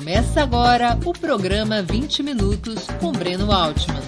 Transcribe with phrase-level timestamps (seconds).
[0.00, 4.00] Começa agora o programa 20 Minutos com Breno Altman.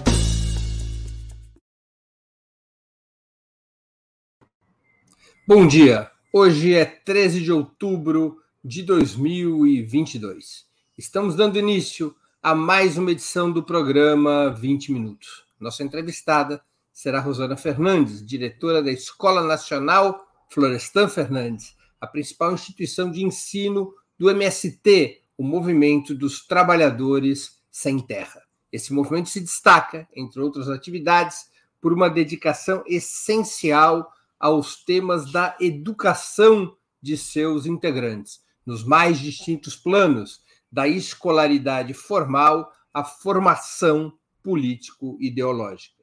[5.47, 6.11] Bom dia.
[6.33, 10.65] Hoje é 13 de outubro de 2022.
[10.97, 15.45] Estamos dando início a mais uma edição do programa 20 Minutos.
[15.61, 23.23] Nossa entrevistada será Rosana Fernandes, diretora da Escola Nacional Florestan Fernandes, a principal instituição de
[23.23, 28.43] ensino do MST, o Movimento dos Trabalhadores Sem Terra.
[28.71, 31.51] Esse movimento se destaca, entre outras atividades,
[31.81, 40.41] por uma dedicação essencial aos temas da educação de seus integrantes, nos mais distintos planos,
[40.71, 46.03] da escolaridade formal à formação político-ideológica.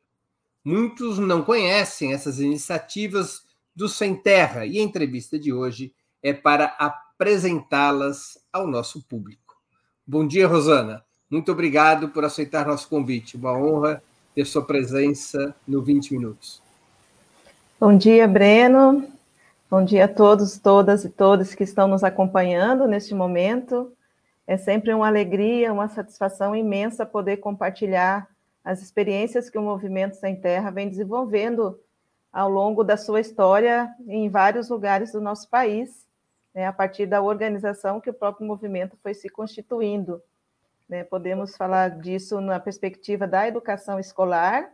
[0.63, 3.41] Muitos não conhecem essas iniciativas
[3.75, 6.75] do Sem Terra e a entrevista de hoje é para
[7.19, 9.57] apresentá-las ao nosso público.
[10.07, 11.03] Bom dia, Rosana.
[11.29, 13.35] Muito obrigado por aceitar nosso convite.
[13.35, 14.01] Uma honra
[14.33, 16.61] ter sua presença no 20 Minutos.
[17.77, 19.05] Bom dia, Breno.
[19.69, 23.91] Bom dia a todos, todas e todos que estão nos acompanhando neste momento.
[24.47, 28.29] É sempre uma alegria, uma satisfação imensa poder compartilhar
[28.63, 31.77] as experiências que o Movimento Sem Terra vem desenvolvendo
[32.31, 36.07] ao longo da sua história em vários lugares do nosso país,
[36.59, 40.21] né, a partir da organização que o próprio movimento foi se constituindo.
[40.89, 44.69] Né, podemos falar disso na perspectiva da educação escolar,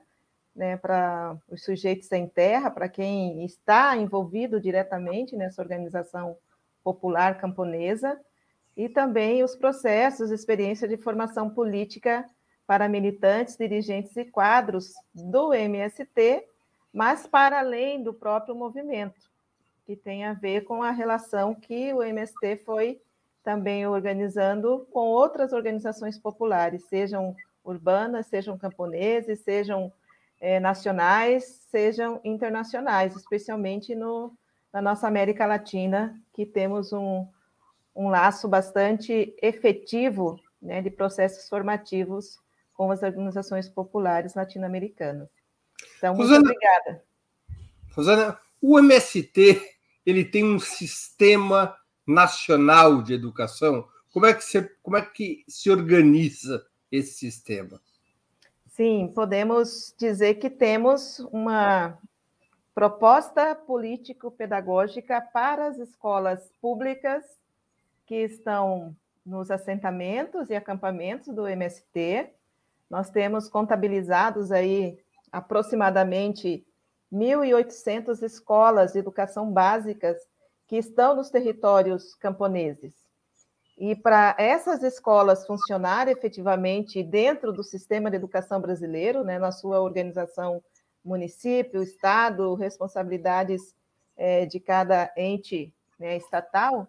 [0.56, 6.36] né, para os sujeitos sem terra, para quem está envolvido diretamente nessa organização
[6.84, 8.20] popular camponesa,
[8.76, 12.26] e também os processos, experiência de formação política
[12.66, 16.48] para militantes, dirigentes e quadros do MST
[16.92, 19.20] mas para além do próprio movimento,
[19.86, 23.00] que tem a ver com a relação que o MST foi
[23.44, 29.94] também organizando com outras organizações populares, sejam urbanas, sejam camponeses, sejam
[30.42, 34.36] é, nacionais, sejam internacionais, especialmente no,
[34.74, 37.28] na nossa América Latina, que temos um,
[37.96, 42.40] um laço bastante efetivo né, de processos formativos
[42.74, 45.30] com as organizações populares latino-americanas.
[45.98, 47.04] Então, muito Rosana, obrigada.
[47.96, 49.75] Rosana, o MST
[50.06, 53.88] ele tem um sistema nacional de educação.
[54.14, 57.82] Como é que, você, como é que se organiza esse sistema?
[58.68, 61.98] Sim, podemos dizer que temos uma
[62.74, 67.24] proposta político-pedagógica para as escolas públicas
[68.06, 68.96] que estão
[69.26, 72.30] nos assentamentos e acampamentos do MST.
[72.90, 75.00] Nós temos contabilizados aí
[75.32, 76.66] aproximadamente
[77.12, 80.18] 1.800 escolas de educação básicas
[80.68, 82.94] que estão nos territórios camponeses.
[83.78, 89.82] E para essas escolas funcionarem efetivamente dentro do sistema de educação brasileiro, né, na sua
[89.82, 90.64] organização
[91.04, 93.76] município, estado, responsabilidades
[94.18, 96.88] é, de cada ente né, estatal,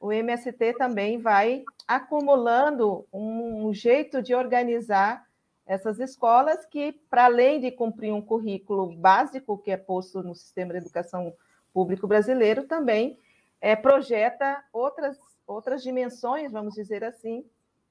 [0.00, 5.27] o MST também vai acumulando um, um jeito de organizar
[5.68, 10.72] essas escolas que, para além de cumprir um currículo básico que é posto no sistema
[10.72, 11.34] de educação
[11.74, 13.18] público brasileiro, também
[13.60, 17.44] é, projeta outras, outras dimensões, vamos dizer assim,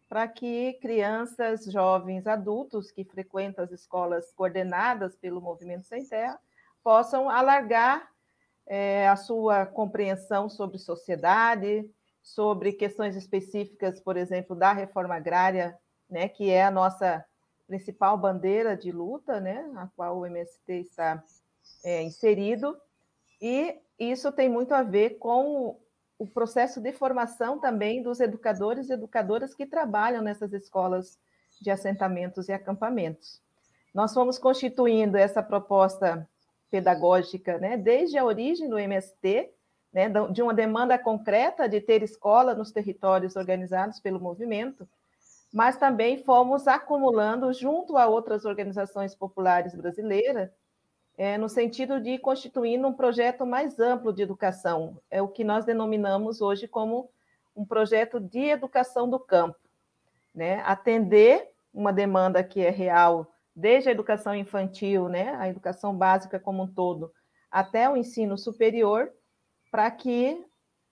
[0.10, 6.40] para que crianças, jovens, adultos que frequentam as escolas coordenadas pelo Movimento Sem Terra
[6.84, 8.10] possam alargar
[8.66, 11.88] é, a sua compreensão sobre sociedade,
[12.24, 15.78] sobre questões específicas, por exemplo, da reforma agrária,
[16.10, 17.24] né, que é a nossa
[17.68, 21.22] principal bandeira de luta, né, a qual o MST está
[21.84, 22.78] é, inserido,
[23.42, 25.78] e isso tem muito a ver com
[26.18, 31.20] o processo de formação também dos educadores e educadoras que trabalham nessas escolas
[31.62, 33.42] de assentamentos e acampamentos.
[33.94, 36.28] Nós fomos constituindo essa proposta
[36.70, 39.52] pedagógica né, desde a origem do MST,
[39.94, 44.88] né, de uma demanda concreta de ter escola nos territórios organizados pelo movimento,
[45.54, 50.50] mas também fomos acumulando junto a outras organizações populares brasileiras,
[51.18, 55.66] é, no sentido de constituindo um projeto mais amplo de educação, é o que nós
[55.66, 57.10] denominamos hoje como
[57.56, 59.58] um projeto de educação do campo,
[60.34, 60.62] né?
[60.64, 66.64] Atender uma demanda que é real, desde a educação infantil, né, a educação básica como
[66.64, 67.12] um todo,
[67.50, 69.12] até o ensino superior,
[69.72, 70.46] para que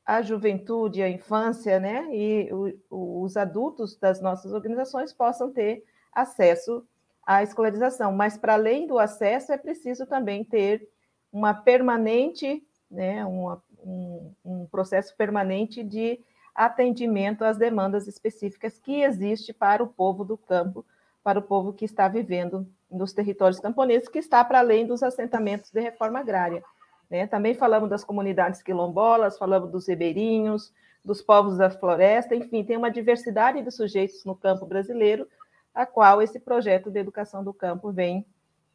[0.06, 2.50] a juventude, a infância, né, e
[2.90, 6.86] o, os adultos das nossas organizações possam ter acesso
[7.25, 8.12] à escolarização.
[8.12, 10.88] Mas, para além do acesso, é preciso também ter
[11.34, 16.19] uma permanente, né, uma, um, um processo permanente de
[16.54, 20.86] atendimento às demandas específicas que existe para o povo do campo,
[21.24, 25.72] para o povo que está vivendo nos territórios camponeses, que está para além dos assentamentos
[25.72, 26.63] de reforma agrária.
[27.10, 27.28] Né?
[27.28, 30.74] Também falamos das comunidades quilombolas, falamos dos ribeirinhos,
[31.04, 35.28] dos povos da floresta, enfim, tem uma diversidade de sujeitos no campo brasileiro,
[35.74, 38.25] a qual esse projeto de educação do campo vem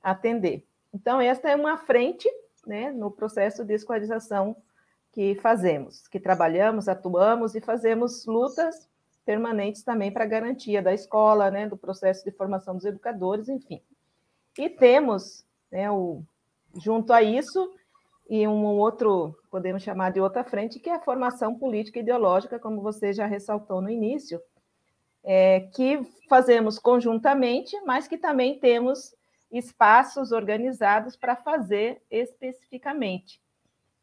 [0.02, 0.64] atender.
[0.94, 2.28] Então, esta é uma frente
[2.66, 4.56] né, no processo de escolarização
[5.12, 8.88] que fazemos, que trabalhamos, atuamos e fazemos lutas
[9.24, 13.80] permanentes também para a garantia da escola, né, do processo de formação dos educadores, enfim.
[14.56, 16.22] E temos, né, o,
[16.76, 17.72] junto a isso,
[18.30, 22.60] e um outro, podemos chamar de outra frente, que é a formação política e ideológica,
[22.60, 24.40] como você já ressaltou no início,
[25.24, 29.16] é, que fazemos conjuntamente, mas que também temos
[29.50, 33.42] espaços organizados para fazer especificamente.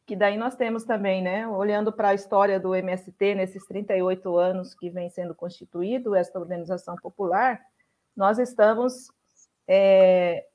[0.06, 4.74] Que daí nós temos também, né, olhando para a história do MST nesses 38 anos
[4.74, 7.62] que vem sendo constituído esta organização popular,
[8.14, 9.10] nós estamos
[9.66, 10.47] é,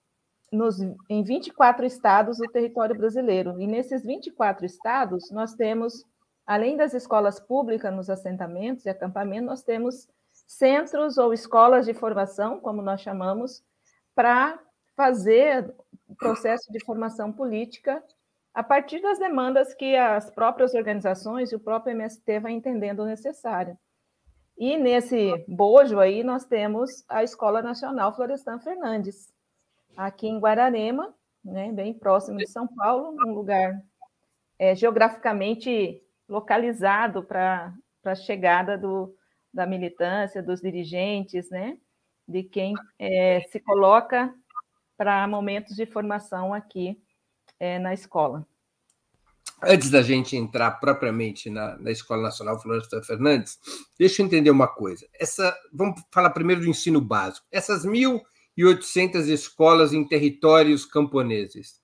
[0.52, 0.78] nos,
[1.08, 3.60] em 24 estados do território brasileiro.
[3.60, 6.04] E nesses 24 estados, nós temos,
[6.46, 12.60] além das escolas públicas nos assentamentos e acampamentos, nós temos centros ou escolas de formação,
[12.60, 13.64] como nós chamamos,
[14.14, 14.58] para
[14.94, 15.74] fazer
[16.06, 18.02] o processo de formação política
[18.54, 23.78] a partir das demandas que as próprias organizações e o próprio MST vai entendendo necessário.
[24.58, 29.32] E nesse bojo aí nós temos a Escola Nacional Florestan Fernandes,
[29.96, 33.82] aqui em Guararema, né, bem próximo de São Paulo, um lugar
[34.58, 37.74] é, geograficamente localizado para
[38.04, 39.14] a chegada do,
[39.52, 41.76] da militância, dos dirigentes, né,
[42.26, 44.34] de quem é, se coloca
[44.96, 47.00] para momentos de formação aqui
[47.58, 48.46] é, na escola.
[49.64, 53.58] Antes da gente entrar propriamente na, na Escola Nacional Floresta Fernandes,
[53.96, 55.06] deixa eu entender uma coisa.
[55.14, 57.46] Essa, vamos falar primeiro do ensino básico.
[57.50, 58.20] Essas mil
[58.58, 61.80] 1.800 escolas em territórios camponeses.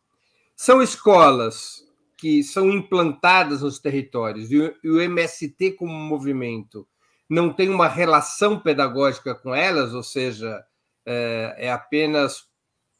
[0.56, 1.85] São escolas
[2.17, 6.87] que são implantadas nos territórios e o MST, como movimento,
[7.29, 10.65] não tem uma relação pedagógica com elas, ou seja,
[11.06, 12.49] é, é apenas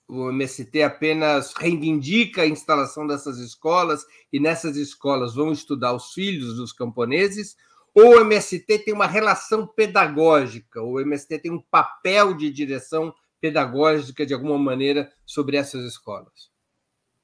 [0.09, 6.57] o MST apenas reivindica a instalação dessas escolas e nessas escolas vão estudar os filhos
[6.57, 7.57] dos camponeses,
[7.95, 13.13] ou o MST tem uma relação pedagógica, ou o MST tem um papel de direção
[13.41, 16.51] pedagógica, de alguma maneira, sobre essas escolas?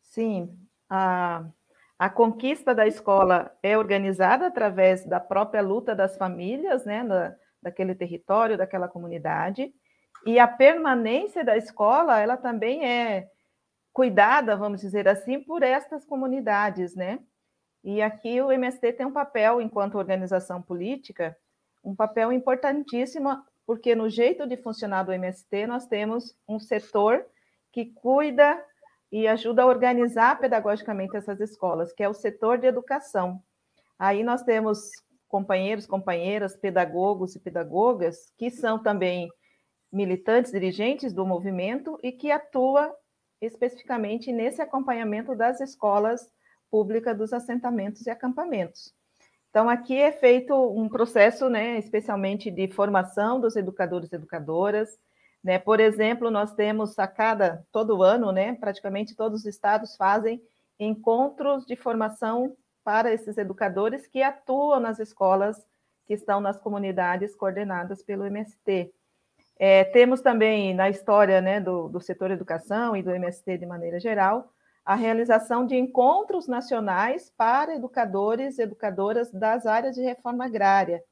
[0.02, 0.56] Sim.
[0.88, 1.44] A,
[1.98, 7.94] a conquista da escola é organizada através da própria luta das famílias, né, da, daquele
[7.94, 9.72] território, daquela comunidade,
[10.26, 13.28] e a permanência da escola, ela também é
[13.92, 17.20] cuidada, vamos dizer assim, por estas comunidades, né?
[17.82, 21.36] E aqui o MST tem um papel, enquanto organização política,
[21.84, 23.28] um papel importantíssimo
[23.66, 27.24] porque no jeito de funcionar do MST, nós temos um setor
[27.72, 28.62] que cuida
[29.10, 33.42] e ajuda a organizar pedagogicamente essas escolas, que é o setor de educação.
[33.98, 34.90] Aí nós temos
[35.28, 39.28] companheiros, companheiras, pedagogos e pedagogas que são também
[39.92, 42.94] militantes, dirigentes do movimento e que atua
[43.40, 46.28] especificamente nesse acompanhamento das escolas
[46.70, 48.92] públicas dos assentamentos e acampamentos.
[49.54, 54.98] Então, aqui é feito um processo, né, especialmente de formação dos educadores e educadoras.
[55.44, 55.60] Né?
[55.60, 60.42] Por exemplo, nós temos a cada, todo ano, né, praticamente todos os estados fazem
[60.76, 65.64] encontros de formação para esses educadores que atuam nas escolas
[66.04, 68.92] que estão nas comunidades coordenadas pelo MST.
[69.56, 74.00] É, temos também na história né, do, do setor educação e do MST de maneira
[74.00, 74.52] geral,
[74.84, 81.02] a realização de encontros nacionais para educadores e educadoras das áreas de reforma agrária,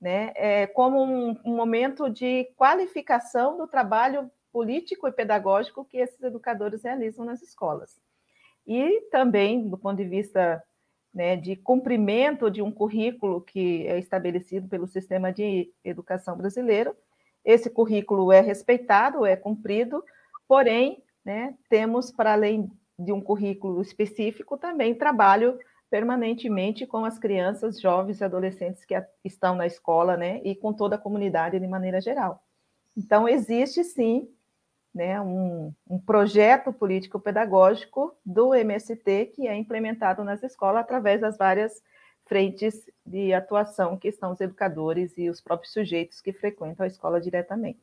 [0.00, 0.32] né?
[0.34, 6.82] É, como um, um momento de qualificação do trabalho político e pedagógico que esses educadores
[6.82, 8.00] realizam nas escolas.
[8.66, 10.62] E também, do ponto de vista
[11.12, 16.96] né, de cumprimento de um currículo que é estabelecido pelo sistema de educação brasileiro,
[17.44, 20.02] esse currículo é respeitado, é cumprido,
[20.46, 22.70] porém, né, temos, para além
[23.04, 25.58] de um currículo específico, também trabalho
[25.90, 30.96] permanentemente com as crianças, jovens e adolescentes que estão na escola, né, e com toda
[30.96, 32.42] a comunidade de maneira geral.
[32.96, 34.28] Então, existe sim
[34.94, 41.82] né, um, um projeto político-pedagógico do MST que é implementado nas escolas através das várias
[42.26, 47.20] frentes de atuação que estão os educadores e os próprios sujeitos que frequentam a escola
[47.20, 47.80] diretamente.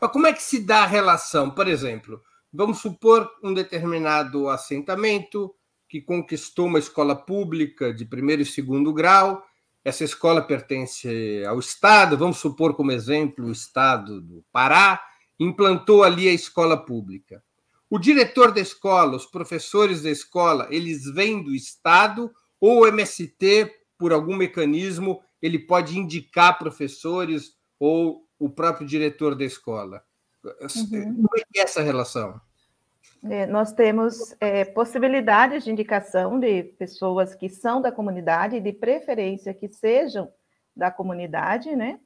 [0.00, 2.20] Mas como é que se dá a relação, por exemplo,
[2.52, 5.54] Vamos supor um determinado assentamento
[5.88, 9.42] que conquistou uma escola pública de primeiro e segundo grau,
[9.82, 15.02] essa escola pertence ao Estado, vamos supor como exemplo o Estado do Pará,
[15.40, 17.42] implantou ali a escola pública.
[17.88, 22.30] O diretor da escola, os professores da escola, eles vêm do Estado
[22.60, 29.44] ou o MST, por algum mecanismo, ele pode indicar professores ou o próprio diretor da
[29.44, 30.02] escola?
[30.44, 31.14] Uhum.
[31.14, 32.40] Como é, é essa relação?
[33.24, 39.54] É, nós temos é, possibilidades de indicação de pessoas que são da comunidade, de preferência
[39.54, 40.28] que sejam
[40.74, 42.00] da comunidade, né?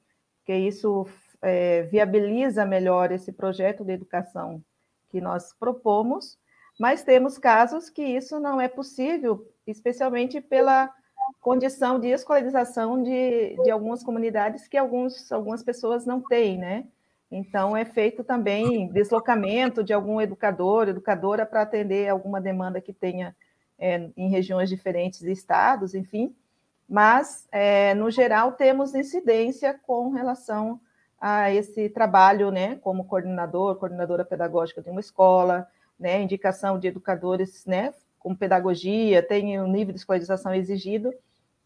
[0.45, 1.07] Que isso
[1.41, 4.63] é, viabiliza melhor esse projeto de educação
[5.09, 6.39] que nós propomos,
[6.79, 10.93] mas temos casos que isso não é possível, especialmente pela
[11.41, 16.87] condição de escolarização de, de algumas comunidades que alguns, algumas pessoas não têm, né?
[17.31, 23.35] Então, é feito também deslocamento de algum educador, educadora, para atender alguma demanda que tenha
[23.79, 26.35] é, em regiões diferentes de estados, enfim.
[26.89, 30.81] Mas, é, no geral, temos incidência com relação
[31.21, 35.67] a esse trabalho, né, como coordenador, coordenadora pedagógica de uma escola,
[35.99, 41.13] né, indicação de educadores, né, com pedagogia, tem o nível de escolarização exigido,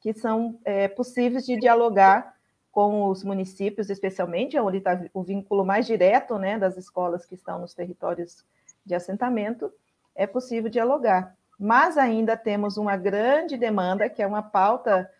[0.00, 2.34] que são é, possíveis de dialogar
[2.80, 7.58] com os municípios, especialmente, onde está o vínculo mais direto né, das escolas que estão
[7.58, 8.42] nos territórios
[8.86, 9.70] de assentamento,
[10.14, 11.36] é possível dialogar.
[11.58, 15.10] Mas ainda temos uma grande demanda, que é uma pauta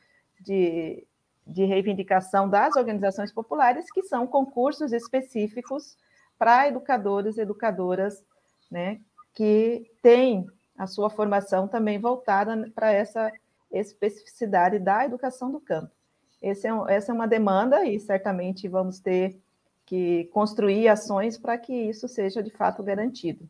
[0.40, 1.07] de,
[1.47, 5.99] de reivindicação das organizações populares, que são concursos específicos
[6.38, 8.25] para educadores e educadoras
[8.71, 9.00] né,
[9.35, 10.47] que têm
[10.79, 13.31] a sua formação também voltada para essa
[13.71, 16.00] especificidade da educação do campo.
[16.41, 19.39] É, essa é uma demanda e certamente vamos ter
[19.85, 23.49] que construir ações para que isso seja de fato garantido.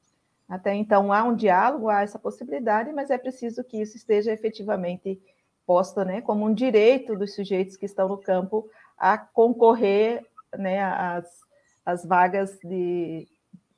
[0.48, 5.20] Até então há um diálogo, há essa possibilidade, mas é preciso que isso esteja efetivamente
[5.66, 8.68] posto né, como um direito dos sujeitos que estão no campo
[8.98, 10.26] a concorrer
[10.58, 11.26] né, às,
[11.86, 13.28] às vagas de,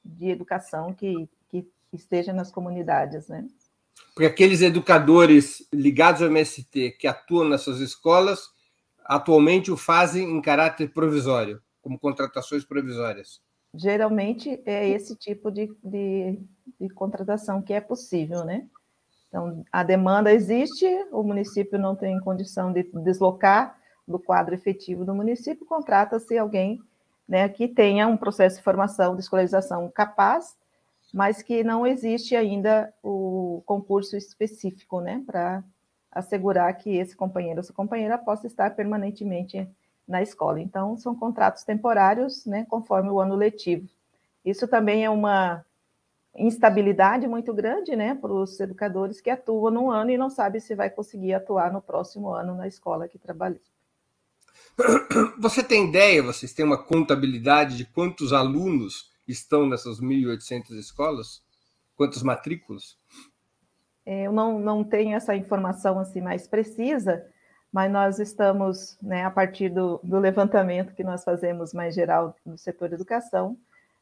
[0.02, 3.28] de educação que, que estejam nas comunidades.
[3.28, 3.46] Né?
[4.14, 8.51] Porque aqueles educadores ligados ao MST que atuam nessas escolas
[9.04, 13.40] atualmente o fazem em caráter provisório, como contratações provisórias?
[13.74, 16.38] Geralmente é esse tipo de, de,
[16.80, 18.66] de contratação que é possível, né?
[19.28, 25.14] Então, a demanda existe, o município não tem condição de deslocar do quadro efetivo do
[25.14, 26.78] município, contrata-se alguém
[27.26, 30.54] né, que tenha um processo de formação de escolarização capaz,
[31.14, 35.64] mas que não existe ainda o concurso específico né, para
[36.12, 39.66] assegurar que esse companheiro ou essa companheira possa estar permanentemente
[40.06, 40.60] na escola.
[40.60, 43.88] Então, são contratos temporários, né, conforme o ano letivo.
[44.44, 45.64] Isso também é uma
[46.36, 50.74] instabilidade muito grande, né, para os educadores que atuam num ano e não sabem se
[50.74, 53.60] vai conseguir atuar no próximo ano na escola que trabalham.
[55.38, 61.42] Você tem ideia, vocês têm uma contabilidade de quantos alunos estão nessas 1.800 escolas?
[61.94, 62.96] Quantas matrículas?
[64.04, 67.24] É, eu não, não tenho essa informação assim mais precisa,
[67.72, 72.58] mas nós estamos, né, a partir do, do levantamento que nós fazemos mais geral no
[72.58, 73.56] setor educação,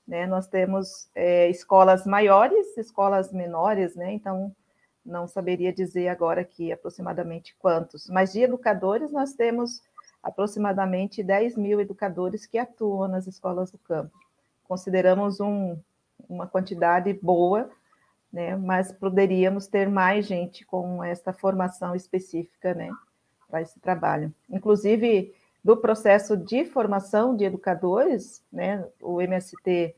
[0.06, 4.54] né, nós temos é, escolas maiores, escolas menores, né, então
[5.04, 9.82] não saberia dizer agora aqui aproximadamente quantos, mas de educadores nós temos
[10.22, 14.12] aproximadamente 10 mil educadores que atuam nas escolas do campo.
[14.64, 15.78] Consideramos um,
[16.28, 17.70] uma quantidade boa
[18.32, 18.56] né?
[18.56, 22.90] Mas poderíamos ter mais gente com essa formação específica, né,
[23.48, 24.32] para esse trabalho.
[24.48, 29.94] Inclusive do processo de formação de educadores, né, o MST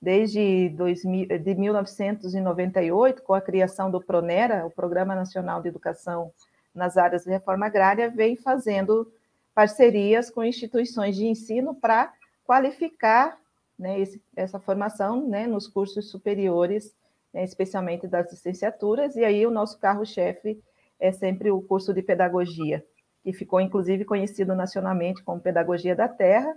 [0.00, 6.30] desde 2000, de 1998, com a criação do Pronera, o Programa Nacional de Educação
[6.74, 9.10] nas áreas de reforma agrária, vem fazendo
[9.54, 12.12] parcerias com instituições de ensino para
[12.44, 13.38] qualificar
[13.78, 16.94] né, esse, essa formação né, nos cursos superiores
[17.36, 20.58] né, especialmente das licenciaturas, e aí o nosso carro-chefe
[20.98, 22.82] é sempre o curso de pedagogia,
[23.22, 26.56] que ficou inclusive conhecido nacionalmente como Pedagogia da Terra,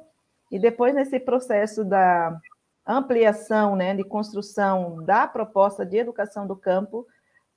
[0.50, 2.40] e depois nesse processo da
[2.88, 7.06] ampliação, né, de construção da proposta de educação do campo,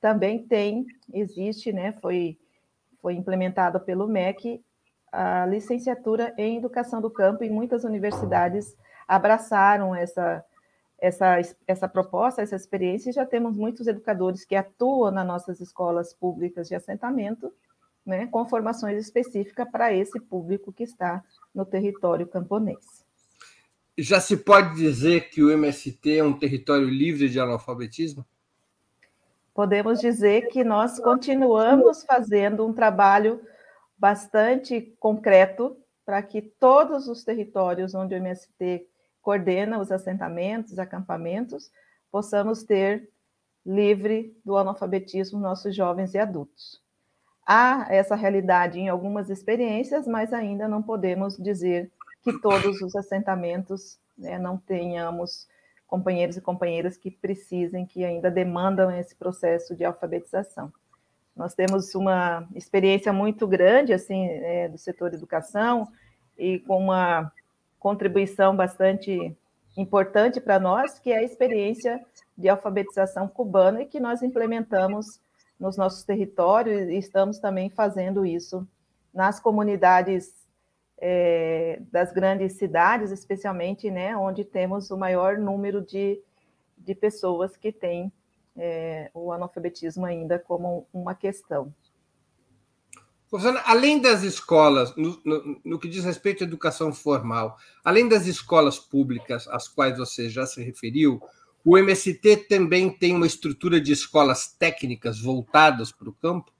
[0.00, 2.36] também tem, existe, né, foi,
[3.00, 4.60] foi implementada pelo MEC
[5.12, 8.76] a licenciatura em educação do campo e muitas universidades
[9.06, 10.44] abraçaram essa
[11.02, 16.14] essa, essa proposta, essa experiência, e já temos muitos educadores que atuam nas nossas escolas
[16.14, 17.52] públicas de assentamento,
[18.06, 23.04] né, com formações específicas para esse público que está no território camponês.
[23.98, 28.24] Já se pode dizer que o MST é um território livre de analfabetismo?
[29.52, 33.40] Podemos dizer que nós continuamos fazendo um trabalho
[33.98, 38.86] bastante concreto para que todos os territórios onde o MST
[39.22, 41.70] coordena os assentamentos, acampamentos,
[42.10, 43.08] possamos ter
[43.64, 46.82] livre do analfabetismo nossos jovens e adultos.
[47.46, 51.90] Há essa realidade em algumas experiências, mas ainda não podemos dizer
[52.22, 55.48] que todos os assentamentos né, não tenhamos
[55.86, 60.72] companheiros e companheiras que precisem, que ainda demandam esse processo de alfabetização.
[61.36, 65.88] Nós temos uma experiência muito grande assim é, do setor educação
[66.38, 67.32] e com uma
[67.82, 69.36] contribuição bastante
[69.76, 72.00] importante para nós, que é a experiência
[72.38, 75.20] de alfabetização cubana e que nós implementamos
[75.58, 78.66] nos nossos territórios e estamos também fazendo isso
[79.12, 80.32] nas comunidades
[80.98, 86.22] é, das grandes cidades, especialmente, né, onde temos o maior número de,
[86.78, 88.12] de pessoas que têm
[88.56, 91.74] é, o analfabetismo ainda como uma questão.
[93.64, 98.78] Além das escolas, no, no, no, que diz respeito à educação formal, além das escolas
[98.78, 101.22] públicas às quais você já se referiu,
[101.64, 106.52] o MST também tem uma estrutura de escolas técnicas voltadas para o campo?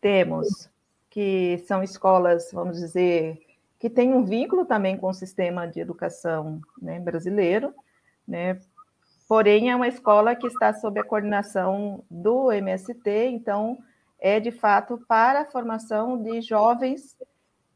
[0.00, 0.68] Temos,
[1.10, 3.40] que são escolas, vamos dizer,
[3.78, 7.74] que têm um vínculo também com o sistema de educação né, brasileiro,
[8.28, 8.60] né?
[9.28, 13.78] porém é uma escola que está sob a coordenação do MST, então
[14.18, 17.16] é de fato para a formação de jovens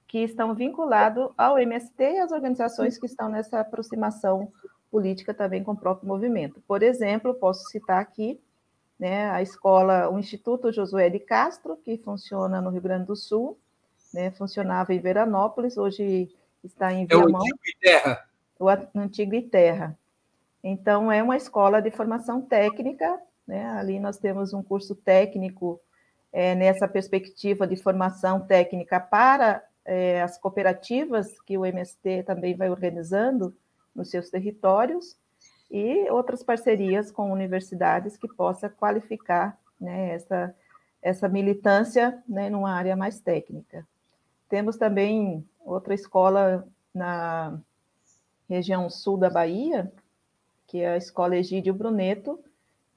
[0.06, 4.50] que estão vinculados ao MST e às organizações que estão nessa aproximação
[4.90, 6.60] política também com o próprio movimento.
[6.66, 8.40] Por exemplo, posso citar aqui
[8.98, 13.58] né, a escola, o Instituto Josué de Castro, que funciona no Rio Grande do Sul,
[14.12, 16.28] né, funcionava em Veranópolis, hoje
[16.62, 17.28] está em Viamão.
[17.28, 18.28] É o Antigo e Terra.
[18.58, 18.68] O
[18.98, 19.98] Antigo e Terra.
[20.62, 25.80] Então, é uma escola de formação técnica, né, ali nós temos um curso técnico
[26.32, 32.70] é, nessa perspectiva de formação técnica para é, as cooperativas que o MST também vai
[32.70, 33.54] organizando
[33.94, 35.16] nos seus territórios
[35.70, 40.54] e outras parcerias com universidades que possa qualificar né, essa,
[41.00, 43.86] essa militância né, numa área mais técnica.
[44.48, 47.58] Temos também outra escola na
[48.48, 49.92] região sul da Bahia,
[50.66, 52.38] que é a Escola Egídio Bruneto,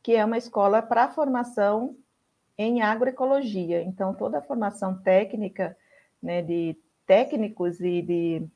[0.01, 1.95] que é uma escola para formação
[2.57, 3.81] em agroecologia.
[3.81, 5.75] Então, toda a formação técnica,
[6.21, 8.47] né, de técnicos e de,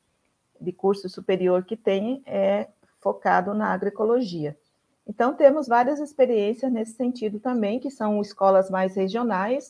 [0.60, 2.68] de curso superior que tem é
[3.00, 4.58] focado na agroecologia.
[5.08, 9.70] Então, temos várias experiências nesse sentido também, que são escolas mais regionais,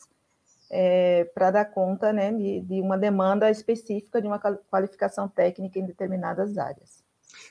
[0.69, 5.85] é, para dar conta né, de, de uma demanda específica de uma qualificação técnica em
[5.85, 7.05] determinadas áreas.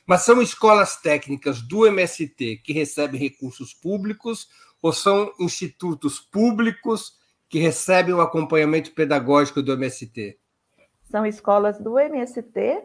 [0.07, 4.49] Mas são escolas técnicas do MST que recebem recursos públicos
[4.83, 10.39] ou são institutos públicos que recebem o acompanhamento pedagógico do MST?
[11.05, 12.83] São escolas do MST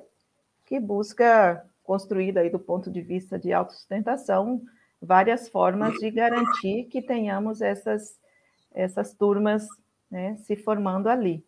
[0.66, 4.62] que busca construir aí do ponto de vista de autossustentação
[5.02, 8.20] várias formas de garantir que tenhamos essas
[8.74, 9.68] essas turmas
[10.10, 11.46] né, se formando ali.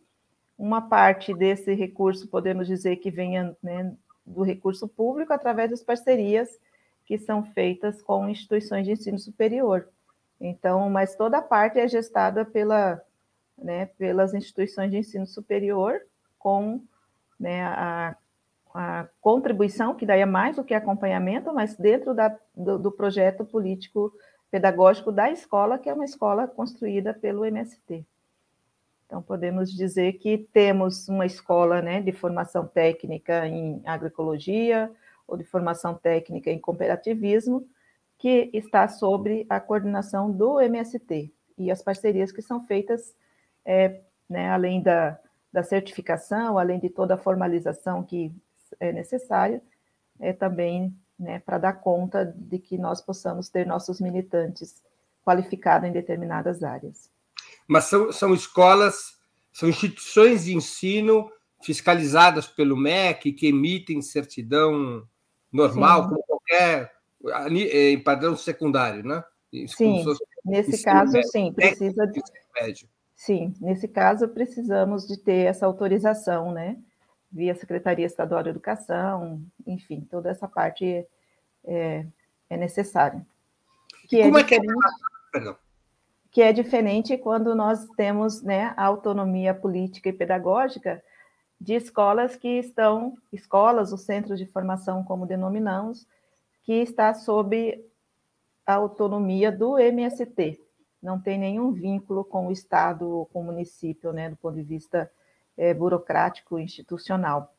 [0.57, 6.49] Uma parte desse recurso podemos dizer que venha né, do recurso público através das parcerias
[7.05, 9.87] que são feitas com instituições de ensino superior.
[10.39, 13.01] Então, mas toda a parte é gestada pela,
[13.57, 16.01] né, pelas instituições de ensino superior,
[16.37, 16.81] com
[17.39, 18.15] né, a,
[18.73, 23.45] a, contribuição, que daí é mais do que acompanhamento, mas dentro da, do, do projeto
[23.45, 24.13] político
[24.51, 28.05] pedagógico da escola, que é uma escola construída pelo MST.
[29.05, 34.91] Então, podemos dizer que temos uma escola né, de formação técnica em agroecologia,
[35.27, 37.67] ou de formação técnica em cooperativismo,
[38.23, 43.13] que está sobre a coordenação do MST e as parcerias que são feitas,
[43.65, 45.19] é, né, além da,
[45.51, 48.33] da certificação, além de toda a formalização que
[48.79, 49.61] é necessária,
[50.21, 54.81] é também né, para dar conta de que nós possamos ter nossos militantes
[55.25, 57.11] qualificados em determinadas áreas.
[57.67, 59.17] Mas são, são escolas,
[59.51, 61.29] são instituições de ensino
[61.61, 65.05] fiscalizadas pelo MEC, que emitem certidão
[65.51, 66.09] normal, Sim.
[66.09, 67.02] como qualquer
[67.49, 69.23] em padrão secundário, né?
[69.67, 70.03] Sim,
[70.43, 72.21] nesse caso, médio, sim, precisa de...
[73.15, 76.77] Sim, nesse caso precisamos de ter essa autorização, né?
[77.31, 81.07] Via Secretaria Estadual de Educação, enfim, toda essa parte
[81.65, 82.05] é,
[82.49, 83.25] é necessária.
[84.07, 84.59] Que é Como é, que é?
[85.31, 85.55] Perdão.
[86.31, 91.03] Que é diferente quando nós temos né, a autonomia política e pedagógica
[91.59, 96.05] de escolas que estão, escolas, os centros de formação, como denominamos,
[96.63, 97.83] que está sob
[98.65, 100.59] a autonomia do MST,
[101.01, 104.63] não tem nenhum vínculo com o Estado ou com o município, né, do ponto de
[104.63, 105.11] vista
[105.57, 107.53] é, burocrático institucional.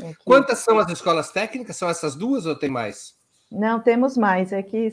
[0.00, 0.24] É que...
[0.24, 1.76] Quantas são as escolas técnicas?
[1.76, 3.14] São essas duas ou tem mais?
[3.50, 4.52] Não, temos mais.
[4.52, 4.90] É que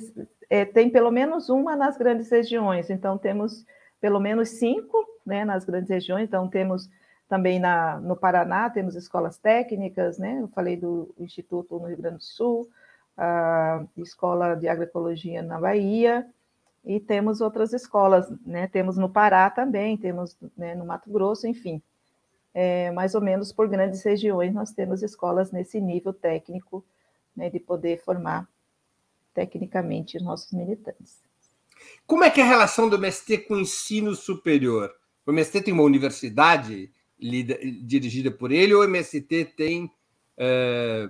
[0.50, 2.90] é, tem pelo menos uma nas grandes regiões.
[2.90, 3.66] Então, temos
[4.02, 6.28] pelo menos cinco né, nas grandes regiões.
[6.28, 6.90] Então, temos
[7.28, 10.40] também na, no Paraná, temos escolas técnicas, né?
[10.42, 12.68] Eu falei do Instituto no Rio Grande do Sul,
[13.22, 16.26] a Escola de Agroecologia na Bahia,
[16.86, 18.68] e temos outras escolas, né?
[18.68, 21.82] Temos no Pará também, temos né, no Mato Grosso, enfim.
[22.54, 26.84] É, mais ou menos por grandes regiões nós temos escolas nesse nível técnico,
[27.36, 28.48] né, de poder formar
[29.34, 31.22] tecnicamente os nossos militantes.
[32.08, 34.92] Como é que é a relação do MST com o ensino superior?
[35.26, 39.92] O MST tem uma universidade dirigida por ele ou o MST tem
[40.38, 41.10] é,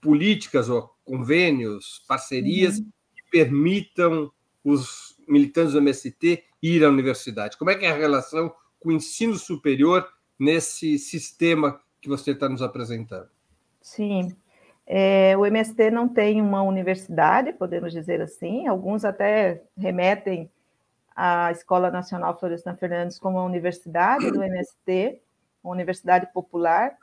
[0.00, 2.90] políticas ou convênios, parcerias uhum.
[3.16, 4.30] que permitam
[4.62, 7.56] os militantes do MST ir à universidade?
[7.56, 10.06] Como é que é a relação com o ensino superior
[10.38, 13.28] nesse sistema que você está nos apresentando?
[13.80, 14.36] Sim,
[14.86, 20.50] é, o MST não tem uma universidade, podemos dizer assim, alguns até remetem
[21.14, 25.20] à Escola Nacional Florestan Fernandes como uma universidade do MST,
[25.62, 26.96] uma universidade popular,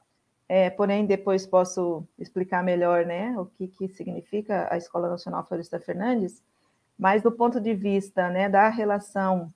[0.48, 5.80] é, porém depois posso explicar melhor né, o que, que significa a Escola Nacional Florestan
[5.80, 6.42] Fernandes,
[6.98, 9.52] mas do ponto de vista né, da relação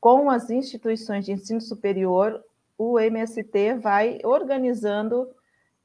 [0.00, 2.44] com as instituições de ensino superior,
[2.76, 5.28] o MST vai organizando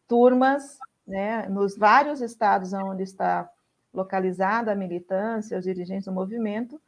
[0.07, 0.77] turmas
[1.07, 3.49] né, nos vários estados onde está
[3.93, 6.81] localizada a militância, os dirigentes do movimento,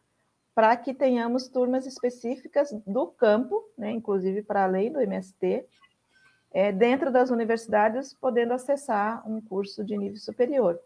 [0.54, 5.66] para que tenhamos turmas específicas do campo, né, inclusive para além do MST,
[6.54, 10.80] é, dentro das universidades, podendo acessar um curso de nível superior.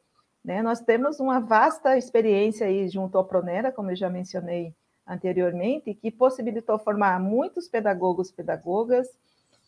[0.44, 0.62] Né?
[0.62, 4.74] Nós temos uma vasta experiência aí junto ao Pronera, como eu já mencionei
[5.06, 9.08] anteriormente, que possibilitou formar muitos pedagogos, pedagogas.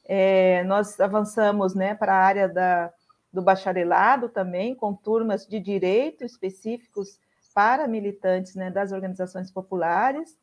[0.06, 2.94] É, nós avançamos né, para a área da,
[3.32, 7.20] do bacharelado também, com turmas de direito específicos
[7.54, 10.38] para militantes né, das organizações populares,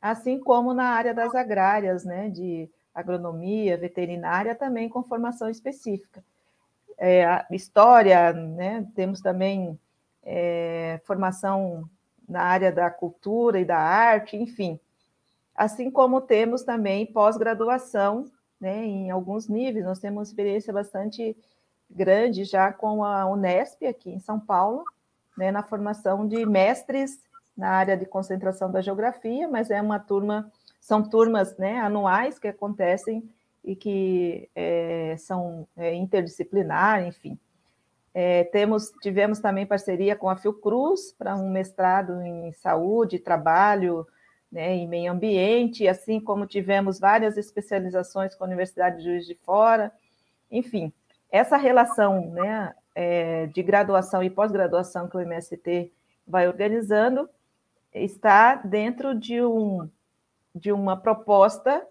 [0.00, 6.22] assim como na área das agrárias, né, de agronomia, veterinária, também com formação específica.
[6.98, 9.78] É, história, né, temos também
[10.22, 11.88] é, formação
[12.28, 14.78] na área da cultura e da arte, enfim.
[15.54, 21.36] Assim como temos também pós-graduação, né, em alguns níveis, nós temos experiência bastante
[21.90, 24.84] grande já com a Unesp aqui em São Paulo,
[25.36, 27.20] né, na formação de mestres
[27.56, 30.50] na área de concentração da geografia, mas é uma turma,
[30.82, 33.22] são turmas né, anuais que acontecem
[33.64, 37.38] e que é, são é, interdisciplinar, enfim.
[38.12, 44.04] É, temos, tivemos também parceria com a Fiocruz para um mestrado em saúde, trabalho
[44.50, 49.92] né, meio ambiente, assim como tivemos várias especializações com a Universidade de Juiz de Fora,
[50.50, 50.92] enfim,
[51.30, 55.92] essa relação né, é, de graduação e pós-graduação que o MST
[56.26, 57.30] vai organizando
[57.94, 59.88] está dentro de, um,
[60.54, 61.86] de uma proposta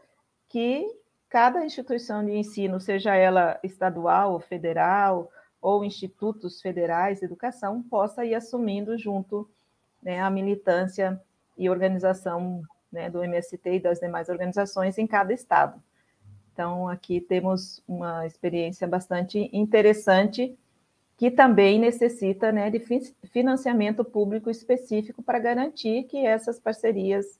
[0.48, 0.86] que
[1.30, 8.26] cada instituição de ensino, seja ela estadual ou federal, ou institutos federais de educação, possa
[8.26, 9.50] ir assumindo junto
[10.02, 11.22] né, a militância
[11.58, 15.82] e organização né, do MST e das demais organizações em cada estado.
[16.52, 20.58] Então, aqui temos uma experiência bastante interessante
[21.16, 22.84] que também necessita né, de
[23.32, 27.40] financiamento público específico para garantir que essas parcerias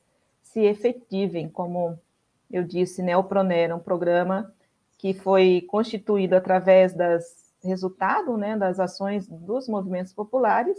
[0.52, 1.98] se efetivem, como
[2.52, 4.54] eu disse, né, o Proner, um programa
[4.98, 10.78] que foi constituído através das resultado né, das ações dos movimentos populares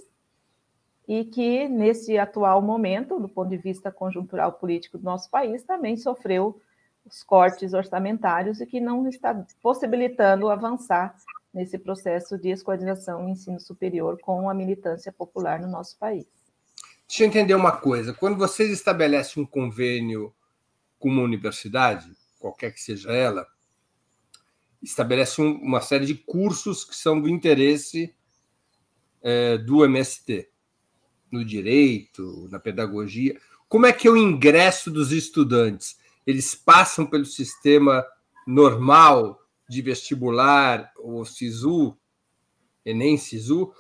[1.06, 5.96] e que, nesse atual momento, do ponto de vista conjuntural político do nosso país, também
[5.96, 6.60] sofreu
[7.04, 11.14] os cortes orçamentários e que não está possibilitando avançar
[11.52, 16.41] nesse processo de escolarização e ensino superior com a militância popular no nosso país.
[17.08, 18.12] Deixa eu entender uma coisa.
[18.12, 20.34] Quando vocês estabelecem um convênio
[20.98, 23.46] com uma universidade, qualquer que seja ela,
[24.82, 28.14] estabelece um, uma série de cursos que são do interesse
[29.20, 30.48] é, do MST,
[31.30, 33.38] no direito, na pedagogia.
[33.68, 36.00] Como é que é o ingresso dos estudantes?
[36.26, 38.04] eles passam pelo sistema
[38.46, 41.96] normal de vestibular, o SISU,
[42.84, 43.72] Enem, SISU,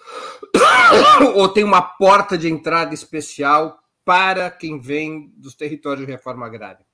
[1.36, 6.84] ou tem uma porta de entrada especial para quem vem dos territórios de reforma agrária?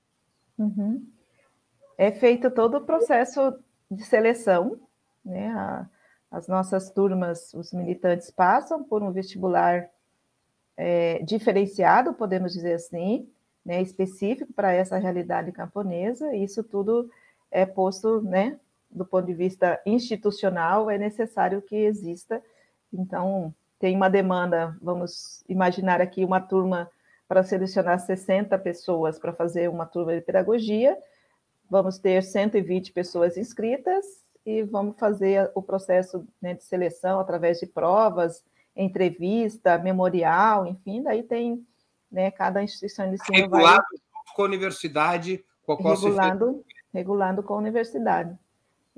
[0.58, 1.06] Uhum.
[1.96, 3.54] É feito todo o processo
[3.90, 4.80] de seleção,
[5.24, 5.48] né?
[5.50, 5.86] A,
[6.30, 9.88] as nossas turmas, os militantes passam por um vestibular
[10.76, 13.28] é, diferenciado, podemos dizer assim,
[13.64, 16.34] né, específico para essa realidade camponesa.
[16.36, 17.10] Isso tudo
[17.50, 18.58] é posto, né,
[18.90, 22.42] do ponto de vista institucional, é necessário que exista.
[22.92, 26.90] Então, tem uma demanda, vamos imaginar aqui uma turma
[27.28, 30.96] para selecionar 60 pessoas para fazer uma turma de pedagogia,
[31.70, 34.04] vamos ter 120 pessoas inscritas
[34.46, 38.42] e vamos fazer o processo né, de seleção através de provas,
[38.74, 41.66] entrevista, memorial, enfim, daí tem
[42.10, 44.34] né, cada instituição de ensino regulado vai...
[44.34, 48.38] com a universidade, com a qual regulado, regulado com a universidade.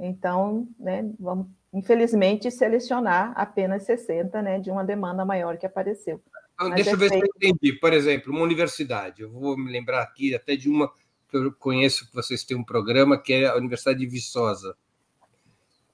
[0.01, 6.21] Então, né, vamos, infelizmente, selecionar apenas 60, né, de uma demanda maior que apareceu.
[6.55, 7.25] Então, deixa é eu ver feito...
[7.25, 7.73] se eu entendi.
[7.79, 10.91] Por exemplo, uma universidade, eu vou me lembrar aqui até de uma
[11.29, 14.75] que eu conheço, que vocês têm um programa, que é a Universidade de Viçosa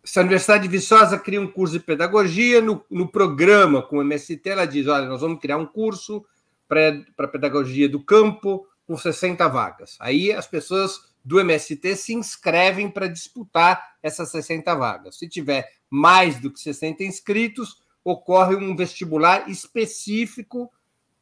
[0.07, 4.03] se a Universidade de Viçosa cria um curso de pedagogia, no, no programa com o
[4.03, 6.25] MST, ela diz: olha, nós vamos criar um curso
[6.69, 9.97] para pedagogia do campo com 60 vagas.
[9.99, 15.19] Aí as pessoas do MST se inscrevem para disputar essas 60 vagas.
[15.19, 20.73] Se tiver mais do que 60 inscritos, ocorre um vestibular específico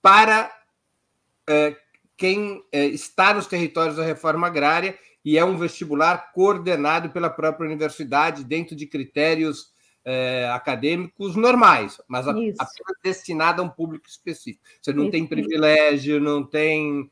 [0.03, 0.55] para
[1.49, 1.75] é,
[2.19, 7.67] quem é, está nos territórios da reforma agrária e é um vestibular coordenado pela própria
[7.67, 9.73] universidade dentro de critérios
[10.05, 12.59] é, acadêmicos normais, mas apenas
[13.03, 14.63] destinado a um público específico.
[14.83, 15.13] Você não Isso.
[15.13, 17.11] tem privilégio, não tem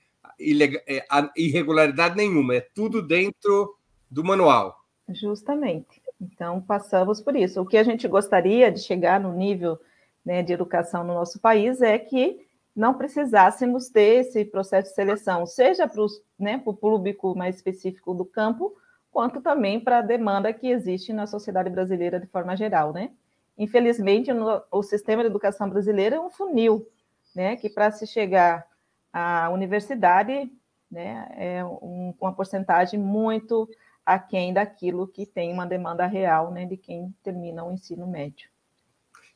[1.37, 3.77] irregularidade nenhuma, é tudo dentro
[4.11, 4.77] do manual.
[5.09, 6.03] Justamente.
[6.21, 7.61] Então, passamos por isso.
[7.61, 9.79] O que a gente gostaria de chegar no nível
[10.25, 15.47] né, de educação no nosso país é que não precisássemos ter esse processo de seleção,
[15.47, 16.03] seja para
[16.39, 18.75] né, o público mais específico do campo,
[19.11, 23.11] quanto também para a demanda que existe na sociedade brasileira de forma geral, né?
[23.59, 26.89] Infelizmente, no, o sistema de educação brasileiro é um funil,
[27.35, 27.57] né?
[27.57, 28.67] Que para se chegar
[29.13, 30.51] à universidade,
[30.91, 33.69] né, é um, uma porcentagem muito
[34.05, 38.51] aquém daquilo que tem uma demanda real, né, de quem termina o ensino médio.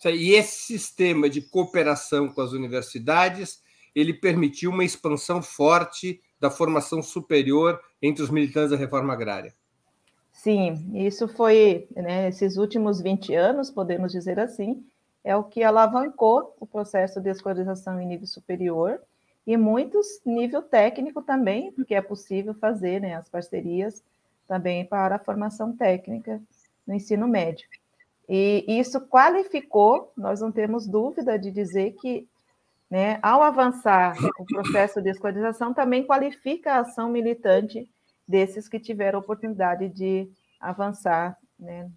[0.04, 3.62] E esse sistema de cooperação com as universidades,
[3.94, 9.54] ele permitiu uma expansão forte da formação superior entre os militantes da reforma agrária.
[10.32, 14.84] Sim, isso foi, né, esses últimos 20 anos, podemos dizer assim,
[15.24, 19.00] é o que alavancou o processo de escolarização em nível superior
[19.46, 24.02] e muitos nível técnico também, porque é possível fazer né, as parcerias
[24.48, 26.42] também para a formação técnica
[26.86, 27.68] no ensino médio.
[28.28, 32.26] E isso qualificou, nós não temos dúvida de dizer que,
[32.90, 37.88] né, ao avançar o processo de escolarização, também qualifica a ação militante
[38.26, 40.28] desses que tiveram oportunidade de
[40.60, 41.88] avançar, né,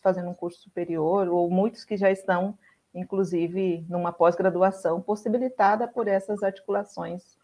[0.00, 2.56] fazendo um curso superior, ou muitos que já estão,
[2.94, 7.36] inclusive, numa pós-graduação, possibilitada por essas articulações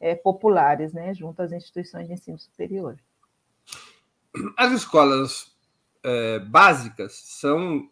[0.00, 2.98] é, populares, né, junto às instituições de ensino superior.
[4.56, 5.56] As escolas
[6.02, 7.88] é, básicas são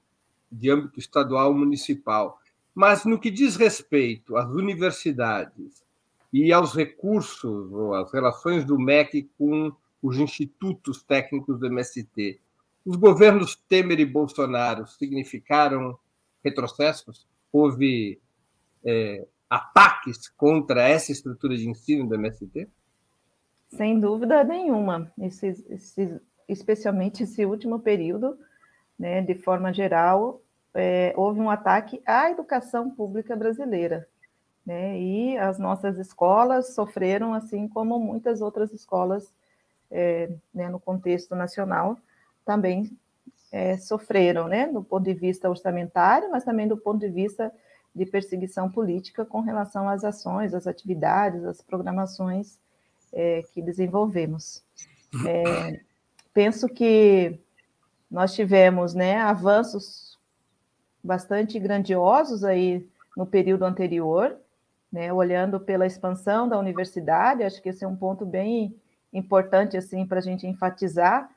[0.50, 2.38] de âmbito estadual municipal.
[2.74, 5.84] Mas no que diz respeito às universidades
[6.32, 9.72] e aos recursos ou às relações do MEC com
[10.02, 12.40] os institutos técnicos do MST,
[12.84, 15.98] os governos Temer e Bolsonaro significaram
[16.44, 17.26] retrocessos?
[17.52, 18.20] Houve
[18.84, 22.68] é, ataques contra essa estrutura de ensino do MST?
[23.70, 25.12] Sem dúvida nenhuma.
[25.18, 28.38] Esse, esse, especialmente esse último período,
[28.98, 34.08] né, de forma geral, é, houve um ataque à educação pública brasileira.
[34.66, 39.32] Né, e as nossas escolas sofreram, assim como muitas outras escolas
[39.90, 41.98] é, né, no contexto nacional
[42.44, 42.90] também
[43.54, 47.52] é, sofreram, né, do ponto de vista orçamentário, mas também do ponto de vista
[47.94, 52.58] de perseguição política com relação às ações, às atividades, às programações
[53.12, 54.60] é, que desenvolvemos.
[55.24, 55.80] É,
[56.34, 57.38] penso que
[58.10, 60.18] nós tivemos né, avanços
[61.00, 62.84] bastante grandiosos aí
[63.16, 64.36] no período anterior,
[64.90, 68.74] né, olhando pela expansão da universidade, acho que esse é um ponto bem
[69.12, 71.30] importante assim para a gente enfatizar,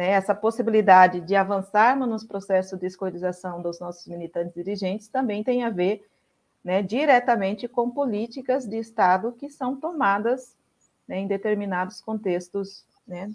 [0.00, 5.62] né, essa possibilidade de avançarmos nos processos de escolarização dos nossos militantes dirigentes também tem
[5.62, 6.08] a ver
[6.64, 10.56] né, diretamente com políticas de Estado que são tomadas
[11.06, 13.30] né, em determinados contextos né,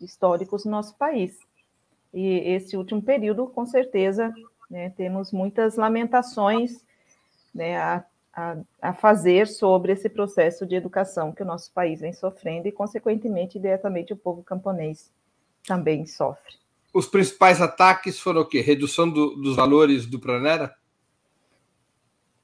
[0.00, 1.36] históricos no nosso país.
[2.12, 4.32] E esse último período, com certeza,
[4.70, 6.84] né, temos muitas lamentações
[7.52, 12.12] né, a, a, a, fazer sobre esse processo de educação que o nosso país vem
[12.12, 15.12] sofrendo e, consequentemente, diretamente o povo camponês
[15.66, 16.54] também sofre.
[16.92, 18.60] Os principais ataques foram o quê?
[18.60, 20.74] Redução do, dos valores do Pronera?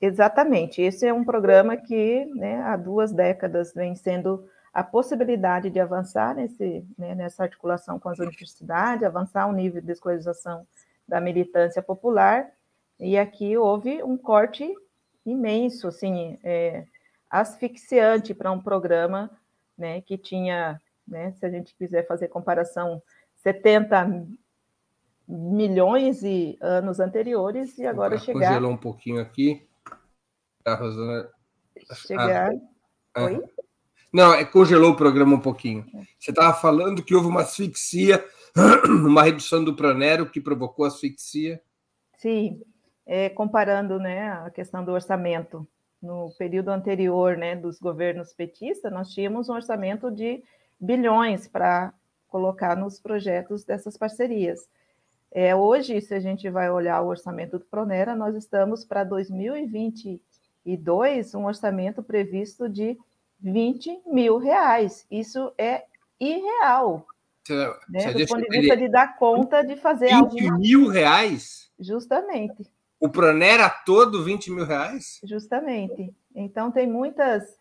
[0.01, 0.81] Exatamente.
[0.81, 6.35] Esse é um programa que né, há duas décadas vem sendo a possibilidade de avançar
[6.35, 10.67] nesse, né, nessa articulação com as universidades, avançar o nível de escolarização
[11.07, 12.49] da militância popular,
[12.99, 14.73] e aqui houve um corte
[15.27, 16.85] imenso, assim, é,
[17.29, 19.31] asfixiante para um programa
[19.77, 20.81] né, que tinha,
[21.11, 23.03] né, se a gente quiser fazer comparação,
[23.37, 24.27] 70
[25.29, 28.49] milhões de anos anteriores, e agora chegar...
[28.49, 29.69] Congelou um pouquinho aqui.
[30.65, 31.29] A Rosana...
[31.95, 32.53] Chegar...
[33.15, 33.43] Ah, Oi?
[34.13, 35.87] Não, é, congelou o programa um pouquinho.
[36.19, 38.25] Você estava falando que houve uma asfixia,
[38.89, 41.63] uma redução do pronero que provocou asfixia.
[42.19, 42.61] Sim,
[43.07, 45.67] é, comparando né, a questão do orçamento.
[46.03, 50.43] No período anterior né, dos governos petistas, nós tínhamos um orçamento de
[50.81, 51.93] bilhões para
[52.29, 54.69] colocar nos projetos dessas parcerias.
[55.33, 61.35] É, hoje, se a gente vai olhar o orçamento do Pronera, nós estamos para 2022
[61.35, 62.99] um orçamento previsto de
[63.41, 65.07] 20 mil reais.
[65.11, 65.85] Isso é
[66.19, 67.07] irreal.
[67.45, 67.55] Você,
[67.89, 68.01] né?
[68.01, 70.59] Você do ponto de vista de dar conta de fazer 20 alguma...
[70.59, 71.71] mil reais?
[71.79, 72.67] Justamente.
[72.99, 75.21] O Pronera todo 20 mil reais?
[75.25, 76.15] Justamente.
[76.35, 77.59] Então tem muitas.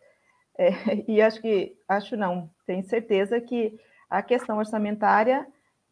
[0.59, 0.71] É,
[1.07, 5.47] e acho que, acho não, tenho certeza que a questão orçamentária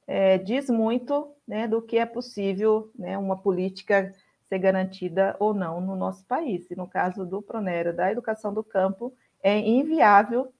[0.06, 4.13] é, diz muito né, do que é possível né, uma política
[4.49, 6.69] ser garantida ou não no nosso país.
[6.69, 10.51] E no caso do Pronera, da educação do campo, é inviável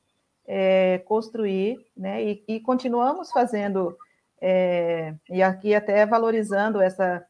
[0.46, 2.24] é, construir, né?
[2.24, 3.98] E, e continuamos fazendo,
[4.42, 7.26] é, e aqui até valorizando essa,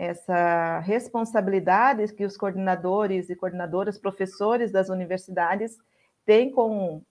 [0.00, 5.76] essa responsabilidade que os coordenadores e coordenadoras, professores das universidades
[6.24, 7.02] têm com,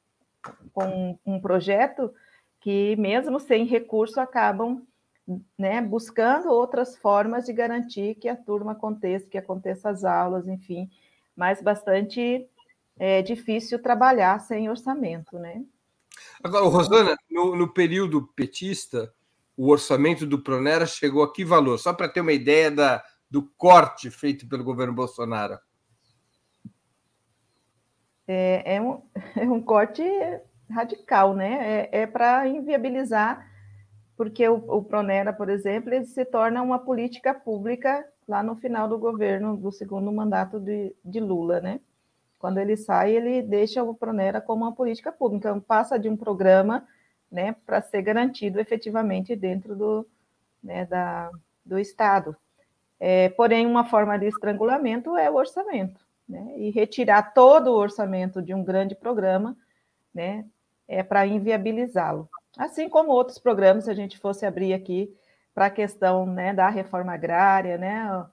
[0.74, 2.12] com um projeto
[2.60, 4.82] que, mesmo sem recurso, acabam
[5.56, 10.90] né, buscando outras formas de garantir que a turma aconteça, que aconteça as aulas, enfim,
[11.36, 12.44] mas bastante
[12.98, 15.64] é difícil trabalhar sem orçamento, né?
[16.44, 19.14] Agora, Rosana, no, no período petista,
[19.60, 21.78] o orçamento do Pronera chegou a que valor?
[21.78, 25.60] Só para ter uma ideia da, do corte feito pelo governo Bolsonaro.
[28.26, 29.02] É, é, um,
[29.36, 30.02] é um corte
[30.70, 31.90] radical, né?
[31.92, 33.46] É, é para inviabilizar,
[34.16, 38.88] porque o, o Pronera, por exemplo, ele se torna uma política pública lá no final
[38.88, 41.82] do governo, do segundo mandato de, de Lula, né?
[42.38, 46.16] Quando ele sai, ele deixa o Pronera como uma política pública, então passa de um
[46.16, 46.88] programa
[47.32, 50.08] né, para ser garantido efetivamente dentro do,
[50.64, 51.30] né, da,
[51.66, 52.36] do Estado.
[53.00, 58.42] É, porém, uma forma de estrangulamento é o orçamento, né, e retirar todo o orçamento
[58.42, 59.56] de um grande programa
[60.14, 60.46] né,
[60.88, 62.30] é para inviabilizá-lo.
[62.58, 65.16] Assim como outros programas, se a gente fosse abrir aqui
[65.54, 68.26] para a questão né, da reforma agrária, né,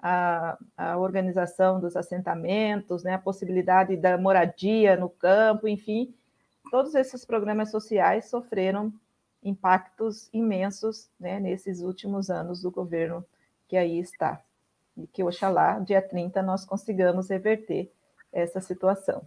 [0.00, 6.14] a, a organização dos assentamentos, né, a possibilidade da moradia no campo, enfim,
[6.70, 8.92] todos esses programas sociais sofreram
[9.42, 13.24] impactos imensos né, nesses últimos anos do governo
[13.68, 14.42] que aí está.
[14.96, 17.92] E que, oxalá, dia 30, nós consigamos reverter
[18.32, 19.26] essa situação.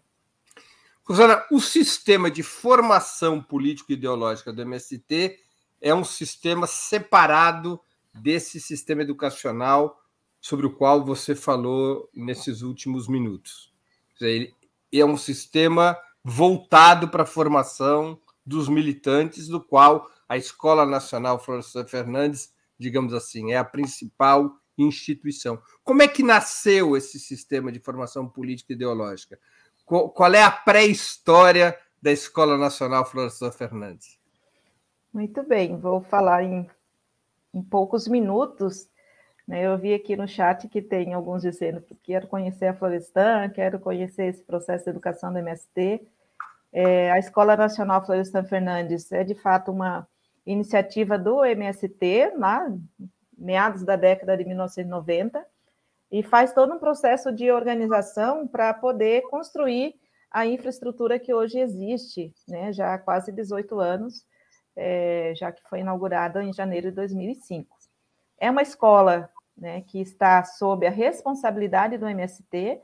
[1.04, 5.40] Rosana, o sistema de formação político-ideológica do MST
[5.80, 7.80] é um sistema separado
[8.14, 10.02] desse sistema educacional
[10.42, 13.72] sobre o qual você falou nesses últimos minutos.
[14.20, 14.54] Ele
[14.92, 15.98] é um sistema
[16.30, 23.54] voltado para a formação dos militantes, do qual a Escola Nacional Florestan Fernandes, digamos assim,
[23.54, 25.58] é a principal instituição.
[25.86, 29.40] Como é que nasceu esse sistema de formação política e ideológica?
[29.86, 34.20] Qual é a pré-história da Escola Nacional Florestan Fernandes?
[35.14, 36.70] Muito bem, vou falar em,
[37.54, 38.90] em poucos minutos
[39.48, 43.50] né, eu vi aqui no chat que tem alguns dizendo que quero conhecer a Florestan,
[43.50, 46.06] quero conhecer esse processo de educação do MST.
[46.72, 50.08] É, a Escola Nacional Florestan Fernandes é, de fato, uma
[50.46, 52.68] iniciativa do MST, lá,
[53.38, 55.46] meados da década de 1990,
[56.12, 59.96] e faz todo um processo de organização para poder construir
[60.32, 64.26] a infraestrutura que hoje existe, né, já há quase 18 anos,
[64.76, 67.76] é, já que foi inaugurada em janeiro de 2005.
[68.40, 72.80] É uma escola né, que está sob a responsabilidade do MST,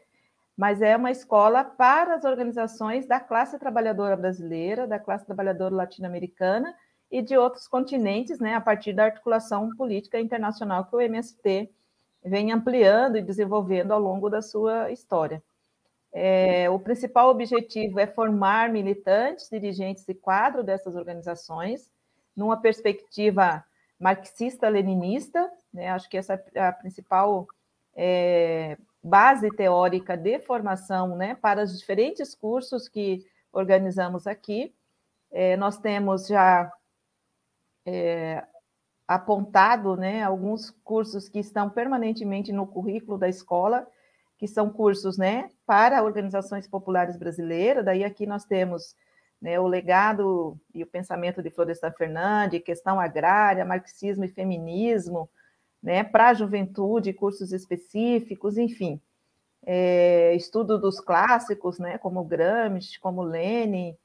[0.57, 6.73] mas é uma escola para as organizações da classe trabalhadora brasileira, da classe trabalhadora latino-americana
[7.11, 11.69] e de outros continentes, né, a partir da articulação política internacional que o MST
[12.23, 15.43] vem ampliando e desenvolvendo ao longo da sua história.
[16.11, 21.91] É, o principal objetivo é formar militantes, dirigentes e quadro dessas organizações,
[22.35, 23.63] numa perspectiva
[23.99, 25.89] marxista-leninista, né?
[25.89, 27.47] acho que essa é a principal
[27.95, 31.35] é, base teórica de formação né?
[31.35, 34.73] para os diferentes cursos que organizamos aqui.
[35.29, 36.71] É, nós temos já
[37.85, 38.45] é,
[39.07, 43.85] apontado né, alguns cursos que estão permanentemente no currículo da escola,
[44.37, 47.83] que são cursos né, para organizações populares brasileiras.
[47.83, 48.95] Daí aqui nós temos
[49.41, 55.29] né, o legado e o pensamento de Florestan Fernandes, questão agrária, marxismo e feminismo,
[55.84, 59.01] né, para a juventude, cursos específicos, enfim.
[59.65, 63.95] É, estudo dos clássicos, né, como Gramsci, como Lenin,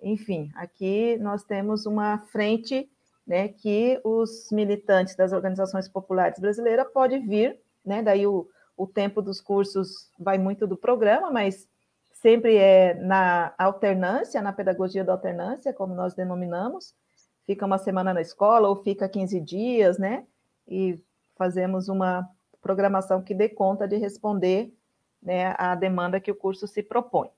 [0.00, 2.88] enfim, aqui nós temos uma frente
[3.26, 9.20] né, que os militantes das organizações populares brasileiras podem vir, né, daí o, o tempo
[9.20, 11.68] dos cursos vai muito do programa, mas
[12.12, 16.94] sempre é na alternância, na pedagogia da alternância, como nós denominamos,
[17.44, 20.24] fica uma semana na escola ou fica 15 dias, né,
[20.66, 21.00] e
[21.38, 22.28] fazemos uma
[22.60, 24.74] programação que dê conta de responder
[25.22, 27.30] né, a demanda que o curso se propõe.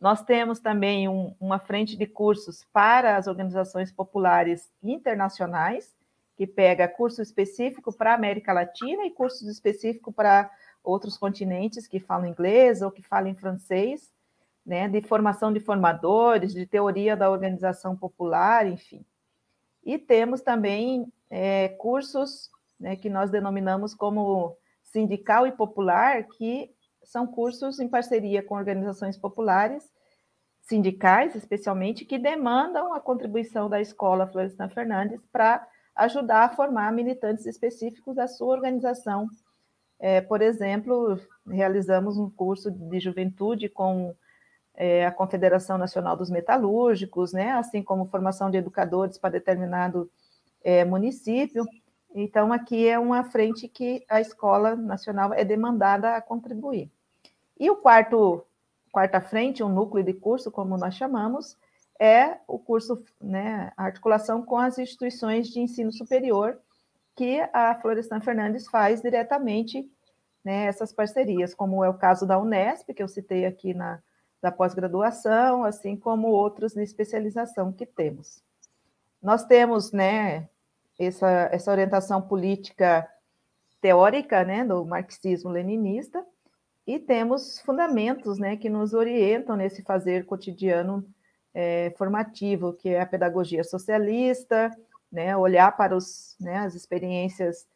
[0.00, 5.96] Nós temos também um, uma frente de cursos para as organizações populares internacionais,
[6.36, 10.48] que pega curso específico para a América Latina e cursos específicos para
[10.84, 14.12] outros continentes que falam inglês ou que falam francês,
[14.64, 19.04] né, de formação de formadores, de teoria da organização popular, enfim.
[19.84, 26.70] E temos também é, cursos né, que nós denominamos como sindical e popular, que
[27.04, 29.88] são cursos em parceria com organizações populares,
[30.60, 35.66] sindicais especialmente, que demandam a contribuição da escola Florestan Fernandes para
[35.96, 39.26] ajudar a formar militantes específicos da sua organização.
[39.98, 44.14] É, por exemplo, realizamos um curso de juventude com
[44.74, 50.08] é, a Confederação Nacional dos Metalúrgicos, né, assim como formação de educadores para determinado
[50.62, 51.64] é, município.
[52.14, 56.90] Então, aqui é uma frente que a Escola Nacional é demandada a contribuir.
[57.58, 58.44] E o quarto,
[58.90, 61.56] quarta frente, um núcleo de curso, como nós chamamos,
[62.00, 66.58] é o curso, né, a articulação com as instituições de ensino superior,
[67.16, 69.90] que a Florestan Fernandes faz diretamente
[70.44, 74.00] né, essas parcerias, como é o caso da Unesp, que eu citei aqui na
[74.40, 78.42] da pós-graduação, assim como outros de especialização que temos.
[79.20, 80.48] Nós temos, né,
[80.98, 83.08] essa, essa orientação política
[83.80, 86.24] teórica, né, do marxismo-leninista,
[86.86, 91.04] e temos fundamentos né, que nos orientam nesse fazer cotidiano
[91.54, 94.70] é, formativo, que é a pedagogia socialista,
[95.10, 97.66] né, olhar para os, né, as experiências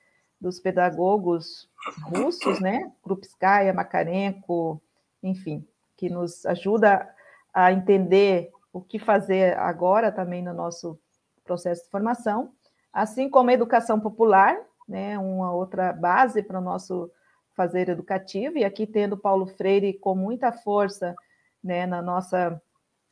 [0.40, 1.68] dos pedagogos
[2.04, 4.82] russos, né, Krupskaya, Makarenko,
[5.22, 5.64] enfim,
[5.96, 7.08] que nos ajuda
[7.54, 10.98] a entender o que fazer agora também no nosso
[11.44, 12.52] processo de formação,
[12.92, 17.10] assim como a educação popular, né, uma outra base para o nosso
[17.54, 21.14] fazer educativo, e aqui tendo Paulo Freire com muita força
[21.62, 22.60] né, na nossa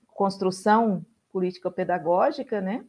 [0.09, 2.85] construção político-pedagógica, né,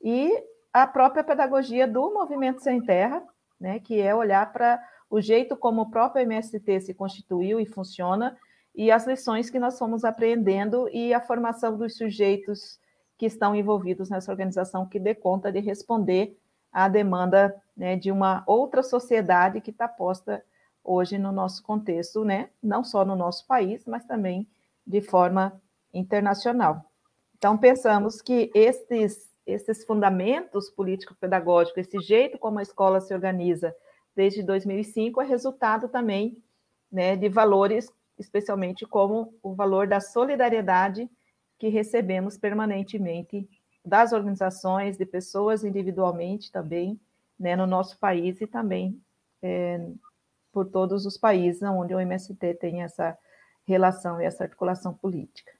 [0.00, 0.32] e
[0.72, 3.22] a própria pedagogia do Movimento Sem Terra,
[3.60, 8.36] né, que é olhar para o jeito como o próprio MST se constituiu e funciona,
[8.74, 12.80] e as lições que nós fomos aprendendo e a formação dos sujeitos
[13.22, 16.36] que estão envolvidos nessa organização que dê conta de responder
[16.72, 20.44] à demanda né, de uma outra sociedade que está posta
[20.82, 22.50] hoje no nosso contexto, né?
[22.60, 24.44] não só no nosso país, mas também
[24.84, 25.52] de forma
[25.94, 26.84] internacional.
[27.38, 33.72] Então, pensamos que estes, estes fundamentos político-pedagógicos, esse jeito como a escola se organiza
[34.16, 36.42] desde 2005, é resultado também
[36.90, 41.08] né, de valores, especialmente como o valor da solidariedade
[41.62, 43.48] que recebemos permanentemente
[43.84, 47.00] das organizações, de pessoas individualmente também,
[47.38, 49.00] né, no nosso país e também
[49.40, 49.80] é,
[50.50, 53.16] por todos os países onde o MST tem essa
[53.64, 55.52] relação e essa articulação política.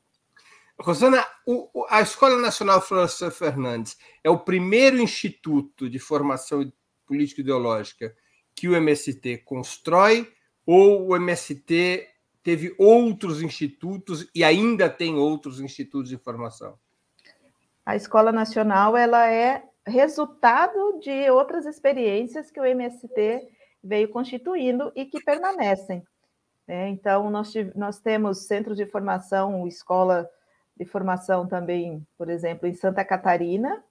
[0.76, 6.72] Rosana, o, a Escola Nacional Florestan Fernandes é o primeiro instituto de formação
[7.07, 8.12] político-ideológica
[8.57, 10.32] que o MST constrói
[10.66, 12.11] ou o MST
[12.43, 16.78] teve outros institutos e ainda tem outros institutos de formação?
[17.84, 23.49] A Escola Nacional ela é resultado de outras experiências que o MST
[23.82, 26.03] veio constituindo e que permanecem.
[26.66, 26.88] Né?
[26.88, 30.28] Então, nós, nós temos centros de formação, escola
[30.76, 33.82] de formação também, por exemplo, em Santa Catarina,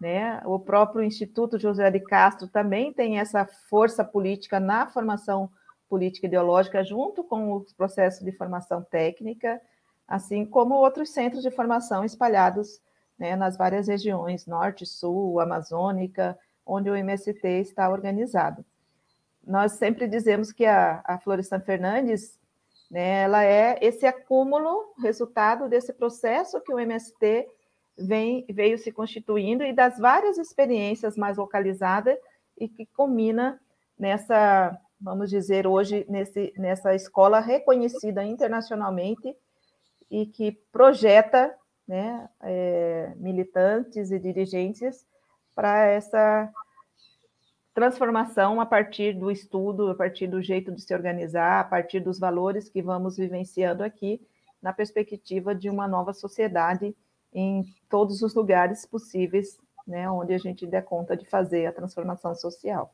[0.00, 0.40] né?
[0.44, 5.50] O próprio Instituto José de Castro também tem essa força política na formação
[5.88, 9.60] política ideológica, junto com os processos de formação técnica,
[10.06, 12.80] assim como outros centros de formação espalhados
[13.18, 18.64] né, nas várias regiões, norte, sul, amazônica, onde o MST está organizado
[19.48, 22.38] nós sempre dizemos que a, a Florestan Fernandes
[22.90, 23.22] Né?
[23.22, 27.48] Ela é esse acúmulo, resultado desse processo que o MST
[27.98, 32.16] vem, veio se constituindo e das várias experiências mais localizadas
[32.56, 33.60] e que combina
[33.98, 39.34] nessa, vamos dizer, hoje, nesse, nessa escola reconhecida internacionalmente
[40.10, 41.54] e que projeta
[41.86, 45.06] né, é, militantes e dirigentes
[45.54, 46.50] para essa
[47.72, 52.18] transformação a partir do estudo, a partir do jeito de se organizar, a partir dos
[52.18, 54.20] valores que vamos vivenciando aqui,
[54.60, 56.94] na perspectiva de uma nova sociedade
[57.32, 62.34] em todos os lugares possíveis, né, onde a gente der conta de fazer a transformação
[62.34, 62.92] social.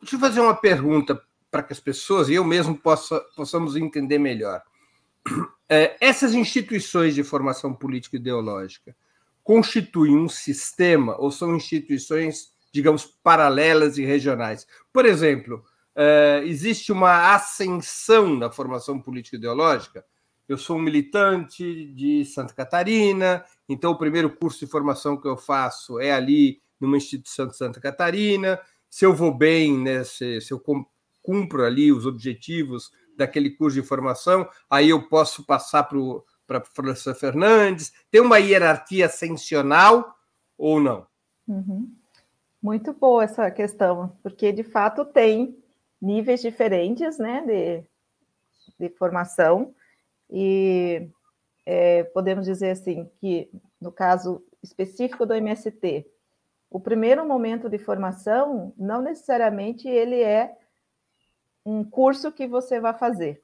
[0.00, 1.20] Deixa eu fazer uma pergunta
[1.50, 4.62] para que as pessoas e eu mesmo possa, possamos entender melhor.
[5.68, 8.94] É, essas instituições de formação política ideológica
[9.42, 14.66] constituem um sistema ou são instituições, digamos, paralelas e regionais?
[14.92, 15.64] Por exemplo,
[15.94, 20.04] é, existe uma ascensão na formação política ideológica?
[20.48, 25.36] Eu sou um militante de Santa Catarina, então o primeiro curso de formação que eu
[25.36, 28.58] faço é ali numa instituição de Santa Catarina.
[28.90, 30.60] Se eu vou bem, né, se, se eu
[31.22, 37.16] cumpro ali os objetivos daquele curso de formação, aí eu posso passar para a professora
[37.16, 37.92] Fernandes.
[38.10, 40.14] Tem uma hierarquia ascensional
[40.58, 41.06] ou não?
[41.46, 41.90] Uhum.
[42.62, 45.56] Muito boa essa questão, porque de fato tem
[46.00, 47.84] níveis diferentes né, de,
[48.78, 49.74] de formação.
[50.28, 51.08] E
[51.64, 56.06] é, podemos dizer assim que, no caso específico do MST,
[56.70, 60.56] o primeiro momento de formação, não necessariamente ele é
[61.66, 63.42] um curso que você vai fazer.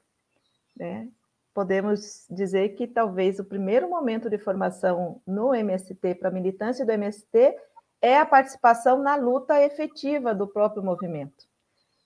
[0.75, 1.09] Né?
[1.53, 7.53] Podemos dizer que talvez o primeiro momento de formação no MST, para militância do MST,
[8.01, 11.45] é a participação na luta efetiva do próprio movimento.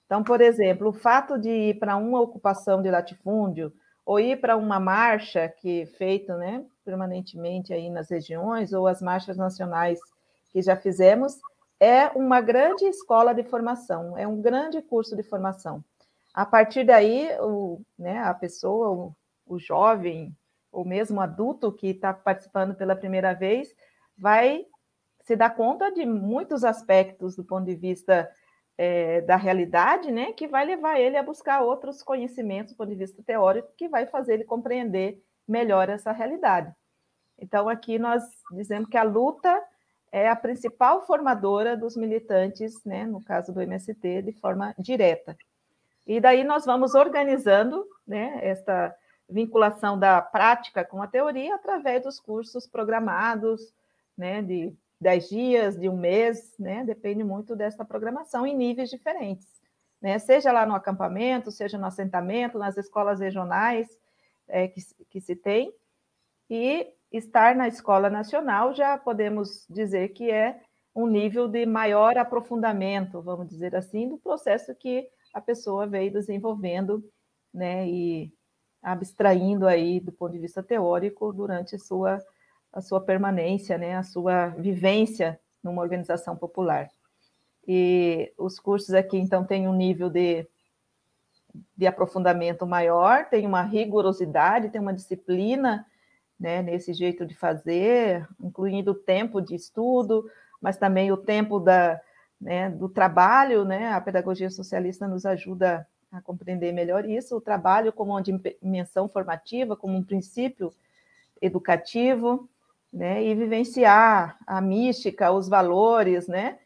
[0.06, 3.72] Então, por exemplo, o fato de ir para uma ocupação de latifúndio,
[4.04, 9.00] ou ir para uma marcha que é feita né, permanentemente aí nas regiões, ou as
[9.00, 10.00] marchas nacionais
[10.52, 11.40] que já fizemos,
[11.80, 15.84] é uma grande escola de formação, é um grande curso de formação.
[16.32, 20.34] A partir daí, o, né, a pessoa, o, o jovem,
[20.70, 23.74] ou mesmo adulto que está participando pela primeira vez,
[24.16, 24.64] vai
[25.22, 28.30] se dar conta de muitos aspectos do ponto de vista
[28.78, 32.96] é, da realidade, né, que vai levar ele a buscar outros conhecimentos do ponto de
[32.96, 36.72] vista teórico, que vai fazer ele compreender melhor essa realidade.
[37.38, 38.22] Então, aqui nós
[38.52, 39.62] dizemos que a luta
[40.12, 45.34] é a principal formadora dos militantes, né, no caso do MST, de forma direta.
[46.06, 48.94] E daí nós vamos organizando né, esta
[49.28, 53.72] vinculação da prática com a teoria através dos cursos programados,
[54.16, 56.84] né, de dez dias, de um mês, né?
[56.84, 59.48] Depende muito dessa programação em níveis diferentes,
[60.00, 60.16] né?
[60.20, 63.88] Seja lá no acampamento, seja no assentamento, nas escolas regionais
[64.46, 65.74] é, que, que se tem,
[66.48, 70.60] e estar na escola nacional já podemos dizer que é
[70.94, 77.02] um nível de maior aprofundamento, vamos dizer assim, do processo que a pessoa veio desenvolvendo,
[77.52, 78.32] né, e
[78.82, 82.22] abstraindo aí do ponto de vista teórico durante sua
[82.72, 86.88] a sua permanência, né, a sua vivência numa organização popular.
[87.68, 90.46] E os cursos aqui, então, têm um nível de,
[91.76, 95.86] de aprofundamento maior, tem uma rigorosidade, tem uma disciplina
[96.42, 100.28] né, nesse jeito de fazer, incluindo o tempo de estudo,
[100.60, 102.00] mas também o tempo da,
[102.40, 107.92] né, do trabalho, né, a pedagogia socialista nos ajuda a compreender melhor isso, o trabalho
[107.92, 110.74] como uma dimensão formativa, como um princípio
[111.40, 112.50] educativo,
[112.92, 116.58] né, e vivenciar a mística, os valores, né,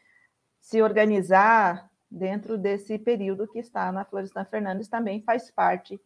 [0.59, 6.01] se organizar dentro desse período que está na Florestan Fernandes também faz parte,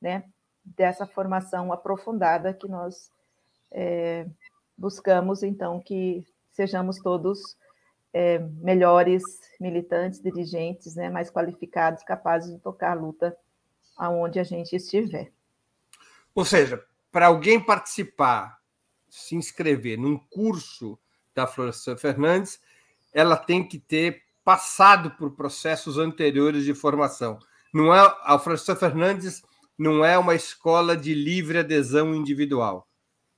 [0.00, 0.22] né,
[0.64, 3.10] dessa formação aprofundada que nós
[3.72, 4.26] é,
[4.76, 7.56] buscamos, então, que sejamos todos
[8.12, 9.22] é, melhores
[9.60, 13.36] militantes, dirigentes, né, mais qualificados, capazes de tocar a luta
[13.96, 15.32] aonde a gente estiver.
[16.34, 18.58] Ou seja, para alguém participar
[19.08, 20.98] se inscrever num curso
[21.34, 22.60] da Florestan Fernandes,
[23.12, 27.38] ela tem que ter passado por processos anteriores de formação.
[27.72, 29.42] Não é a Florestan Fernandes
[29.78, 32.85] não é uma escola de livre adesão individual.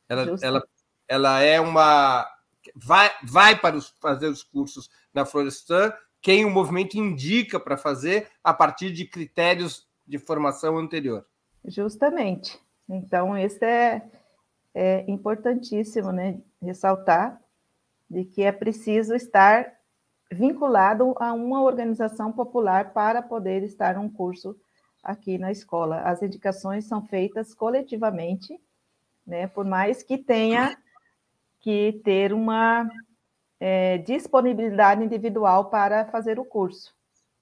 [0.08, 0.62] Ela, ela,
[1.06, 2.26] ela é uma
[2.74, 8.28] vai, vai para os, fazer os cursos na Florestan quem o movimento indica para fazer
[8.42, 11.24] a partir de critérios de formação anterior.
[11.64, 12.58] Justamente.
[12.88, 14.02] Então, esse é,
[14.74, 17.40] é importantíssimo né, ressaltar
[18.10, 19.72] de que é preciso estar
[20.32, 24.56] vinculado a uma organização popular para poder estar num curso
[25.02, 26.00] aqui na escola.
[26.00, 28.58] As indicações são feitas coletivamente,
[29.28, 30.76] né, por mais que tenha
[31.60, 32.88] que ter uma
[33.60, 36.94] é, disponibilidade individual para fazer o curso.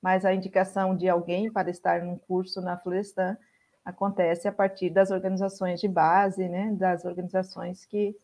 [0.02, 3.36] Mas a indicação de alguém para estar num curso na Florestan
[3.84, 8.16] acontece a partir das organizações de base, né, das organizações que,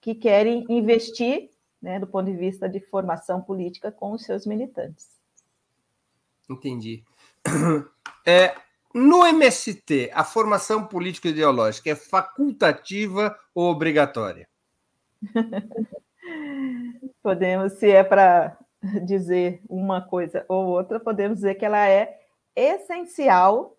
[0.00, 1.50] que querem investir,
[1.82, 5.08] né, do ponto de vista de formação política com os seus militantes.
[6.48, 7.04] Entendi.
[8.26, 8.54] É,
[8.94, 14.48] no MST, a formação política ideológica é facultativa ou obrigatória?
[17.22, 18.56] podemos, se é para
[19.04, 22.18] dizer uma coisa ou outra, podemos dizer que ela é
[22.56, 23.76] essencial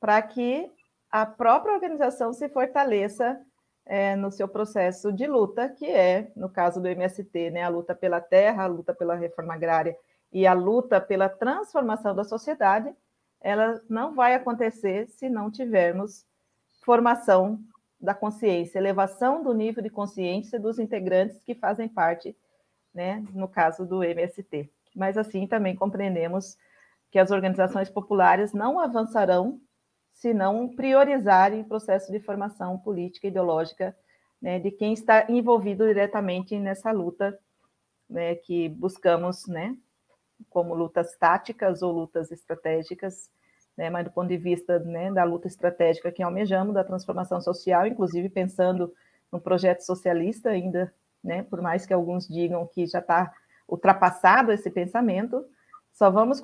[0.00, 0.70] para que
[1.10, 3.38] a própria organização se fortaleça
[3.84, 7.94] é, no seu processo de luta, que é, no caso do MST, né, a luta
[7.94, 9.96] pela terra, a luta pela reforma agrária
[10.32, 12.94] e a luta pela transformação da sociedade,
[13.40, 16.26] ela não vai acontecer se não tivermos
[16.82, 17.60] formação
[18.00, 22.36] da consciência, elevação do nível de consciência dos integrantes que fazem parte,
[22.94, 24.70] né, no caso do MST.
[24.94, 26.56] Mas assim também compreendemos
[27.10, 29.60] que as organizações populares não avançarão
[30.12, 33.96] se não priorizarem o processo de formação política e ideológica
[34.40, 37.38] né, de quem está envolvido diretamente nessa luta
[38.08, 39.76] né, que buscamos, né,
[40.48, 43.30] como lutas táticas ou lutas estratégicas,
[43.76, 47.86] né, mas do ponto de vista né, da luta estratégica que almejamos, da transformação social,
[47.86, 48.92] inclusive pensando
[49.30, 53.32] no projeto socialista ainda, né, por mais que alguns digam que já está
[53.68, 55.44] ultrapassado esse pensamento,
[55.92, 56.40] só vamos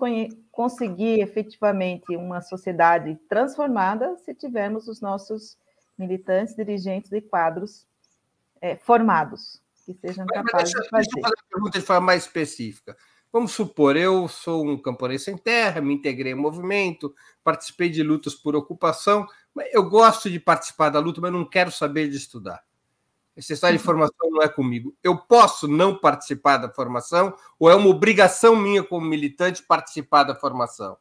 [0.51, 5.57] conseguir efetivamente uma sociedade transformada se tivermos os nossos
[5.99, 7.86] militantes, dirigentes e quadros
[8.61, 11.05] é, formados, que sejam capazes deixa, de fazer.
[11.05, 12.97] Deixa eu fazer uma pergunta de forma mais específica.
[13.32, 17.14] Vamos supor, eu sou um camponês sem terra, me integrei ao movimento,
[17.44, 19.26] participei de lutas por ocupação,
[19.72, 22.62] eu gosto de participar da luta, mas não quero saber de estudar.
[23.36, 23.86] Essa história de uhum.
[23.86, 24.94] formação não é comigo.
[25.04, 30.34] Eu posso não participar da formação ou é uma obrigação minha como militante participar da
[30.34, 30.96] formação?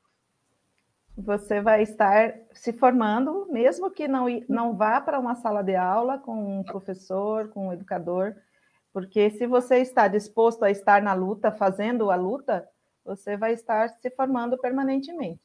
[1.17, 6.17] Você vai estar se formando, mesmo que não, não vá para uma sala de aula
[6.17, 8.35] com um professor, com um educador,
[8.95, 12.65] porque se você está disposto a estar na luta, fazendo a luta,
[13.03, 15.41] você vai estar se formando permanentemente.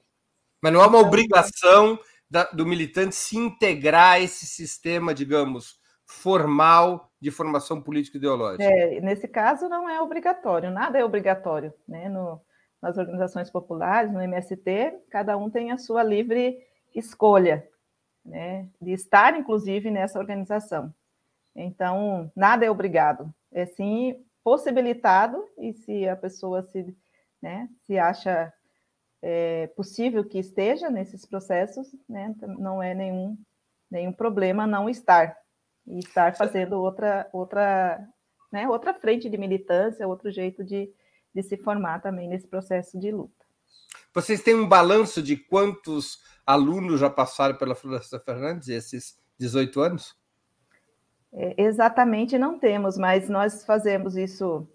[0.62, 1.98] Mas não é uma obrigação
[2.30, 8.62] da, do militante se integrar a esse sistema, digamos, formal de formação política ideológica.
[8.62, 11.74] É, nesse caso, não é obrigatório, nada é obrigatório.
[11.88, 12.08] Né?
[12.08, 12.40] No,
[12.80, 16.56] nas organizações populares, no MST, cada um tem a sua livre
[16.94, 17.68] escolha
[18.24, 18.68] né?
[18.80, 20.94] de estar, inclusive, nessa organização.
[21.52, 26.96] Então, nada é obrigado é sim possibilitado, e se a pessoa se,
[27.42, 28.52] né, se acha
[29.22, 33.36] é, possível que esteja nesses processos, né, não é nenhum,
[33.90, 35.36] nenhum problema não estar,
[35.86, 38.00] e estar fazendo outra, outra,
[38.52, 40.90] né, outra frente de militância, outro jeito de,
[41.34, 43.40] de se formar também nesse processo de luta.
[44.12, 50.19] Vocês têm um balanço de quantos alunos já passaram pela Floresta Fernandes esses 18 anos?
[51.32, 54.68] É, exatamente não temos, mas nós fazemos isso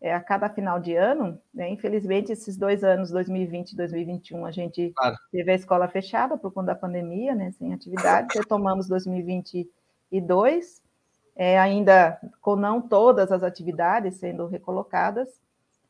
[0.00, 1.40] é, a cada final de ano.
[1.54, 1.70] Né?
[1.70, 5.16] Infelizmente, esses dois anos, 2020 e 2021, a gente claro.
[5.30, 7.52] teve a escola fechada por conta da pandemia, né?
[7.52, 8.36] sem atividade.
[8.36, 10.82] Retomamos 2022,
[11.34, 15.40] é, ainda com não todas as atividades sendo recolocadas,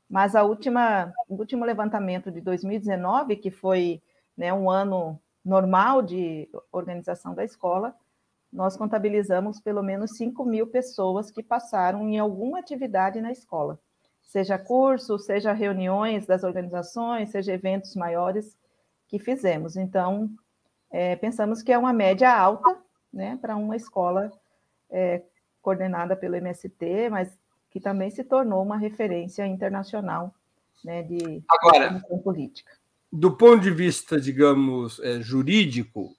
[0.08, 4.02] mas a última, o último levantamento de 2019, que foi
[4.36, 7.94] né, um ano normal de organização da escola,
[8.52, 13.78] nós contabilizamos pelo menos 5 mil pessoas que passaram em alguma atividade na escola,
[14.22, 18.56] seja curso, seja reuniões das organizações, seja eventos maiores
[19.08, 19.76] que fizemos.
[19.76, 20.30] Então,
[20.90, 22.78] é, pensamos que é uma média alta
[23.12, 24.30] né, para uma escola
[24.90, 25.22] é,
[25.62, 27.38] coordenada pelo MST, mas
[27.70, 30.34] que também se tornou uma referência internacional
[30.84, 32.72] né, de Agora, política.
[33.10, 36.14] Do ponto de vista, digamos, é, jurídico,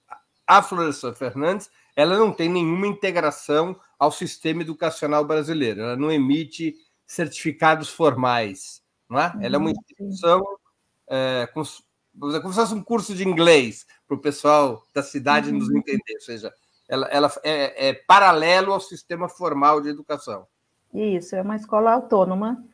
[0.46, 6.74] a Florestan Fernandes ela não tem nenhuma integração ao sistema educacional brasileiro, ela não emite
[7.06, 9.32] certificados formais, não é?
[9.40, 10.42] Ela é uma uhum, instituição
[11.06, 11.66] é, como,
[12.18, 15.58] como se fosse um curso de inglês para o pessoal da cidade uhum.
[15.58, 16.52] nos entender, ou seja,
[16.88, 20.46] ela, ela é, é, paralelo ao sistema formal de educação.
[20.92, 22.64] Isso, é uma escola autônoma.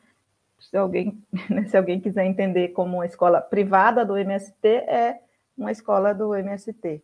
[0.59, 1.23] Se alguém,
[1.67, 5.21] se alguém quiser entender como uma escola privada do MST, é
[5.57, 7.01] uma escola do MST.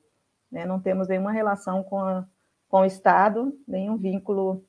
[0.52, 0.66] Né?
[0.66, 2.26] Não temos nenhuma relação com, a,
[2.70, 4.64] com o Estado, nenhum vínculo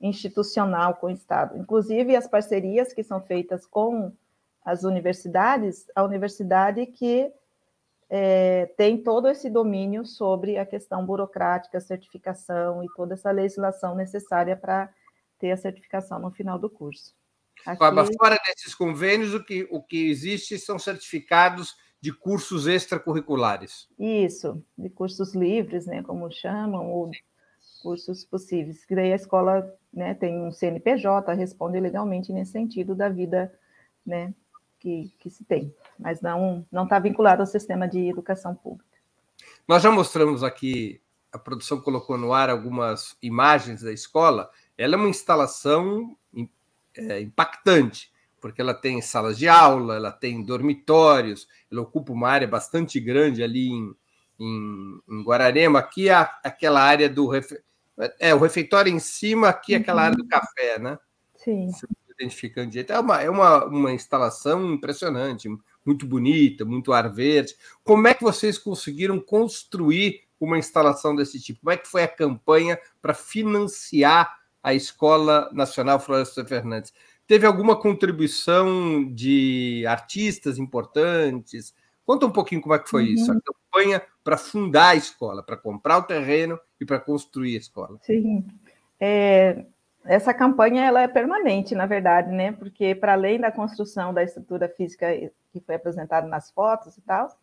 [0.00, 1.56] institucional com o Estado.
[1.56, 4.12] Inclusive, as parcerias que são feitas com
[4.64, 7.32] as universidades, a universidade que
[8.14, 14.56] é, tem todo esse domínio sobre a questão burocrática, certificação e toda essa legislação necessária
[14.56, 14.92] para
[15.38, 17.14] ter a certificação no final do curso.
[17.64, 17.78] Aqui...
[17.78, 23.88] Fora desses convênios, o que, o que existe são certificados de cursos extracurriculares.
[23.96, 27.12] Isso, de cursos livres, né, como chamam, ou
[27.80, 28.84] cursos possíveis.
[28.84, 33.56] Que daí a escola né, tem um CNPJ, responde legalmente nesse sentido da vida
[34.04, 34.34] né,
[34.80, 38.98] que, que se tem, mas não não está vinculado ao sistema de educação pública.
[39.66, 41.00] Nós já mostramos aqui,
[41.30, 44.50] a produção colocou no ar algumas imagens da escola.
[44.76, 46.16] Ela é uma instalação
[46.96, 48.11] é, impactante,
[48.42, 53.40] porque ela tem salas de aula, ela tem dormitórios, ela ocupa uma área bastante grande
[53.40, 53.94] ali em,
[54.40, 55.78] em, em Guararema.
[55.78, 57.30] Aqui é aquela área do
[58.18, 60.28] é, o refeitório em cima, aqui é aquela área do uhum.
[60.28, 60.98] café, né?
[61.36, 61.70] Sim.
[61.70, 62.92] Se identificando de jeito.
[62.92, 65.48] É, uma, é uma, uma instalação impressionante,
[65.86, 67.54] muito bonita, muito ar verde.
[67.84, 71.60] Como é que vocês conseguiram construir uma instalação desse tipo?
[71.60, 76.92] Como é que foi a campanha para financiar a Escola Nacional Floresta Fernandes?
[77.32, 81.74] Teve alguma contribuição de artistas importantes?
[82.04, 83.14] Conta um pouquinho como é que foi uhum.
[83.14, 87.58] isso, a campanha para fundar a escola, para comprar o terreno e para construir a
[87.58, 87.98] escola.
[88.02, 88.44] Sim.
[89.00, 89.64] É,
[90.04, 92.52] essa campanha ela é permanente, na verdade, né?
[92.52, 95.06] Porque para além da construção da estrutura física
[95.54, 97.34] que foi apresentada nas fotos e tal,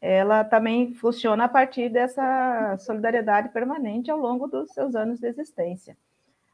[0.00, 5.96] ela também funciona a partir dessa solidariedade permanente ao longo dos seus anos de existência.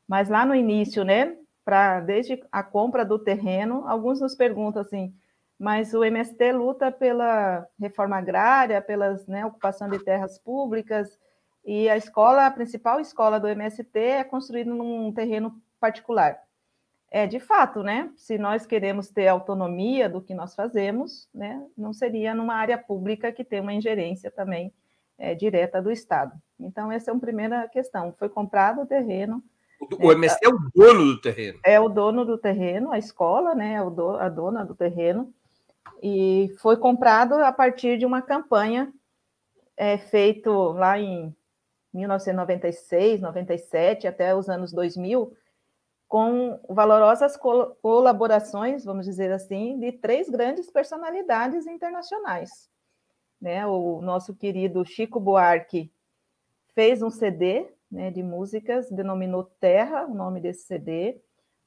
[0.07, 1.35] Mas lá no início, né,
[1.69, 5.14] para desde a compra do terreno, alguns nos perguntam assim:
[5.59, 11.21] mas o MST luta pela reforma agrária, pela né, ocupação de terras públicas,
[11.62, 16.41] e a escola, a principal escola do MST é construída num terreno particular.
[17.11, 18.11] É, de fato, né?
[18.16, 23.31] Se nós queremos ter autonomia do que nós fazemos, né, não seria numa área pública
[23.31, 24.73] que tem uma ingerência também
[25.19, 26.33] é, direta do Estado.
[26.59, 28.14] Então, essa é uma primeira questão.
[28.19, 29.45] Foi comprado o terreno.
[29.81, 31.61] O, MST é o dono do terreno.
[31.64, 33.74] É o dono do terreno, a escola, né?
[33.74, 35.33] É a dona do terreno
[36.03, 38.93] e foi comprado a partir de uma campanha
[39.76, 41.35] é, feito lá em
[41.93, 45.33] 1996, 97 até os anos 2000,
[46.07, 47.37] com valorosas
[47.83, 52.68] colaborações, vamos dizer assim, de três grandes personalidades internacionais.
[53.41, 53.66] Né?
[53.66, 55.93] O nosso querido Chico Buarque
[56.74, 61.20] fez um CD né, de músicas, denominou Terra, o nome desse CD.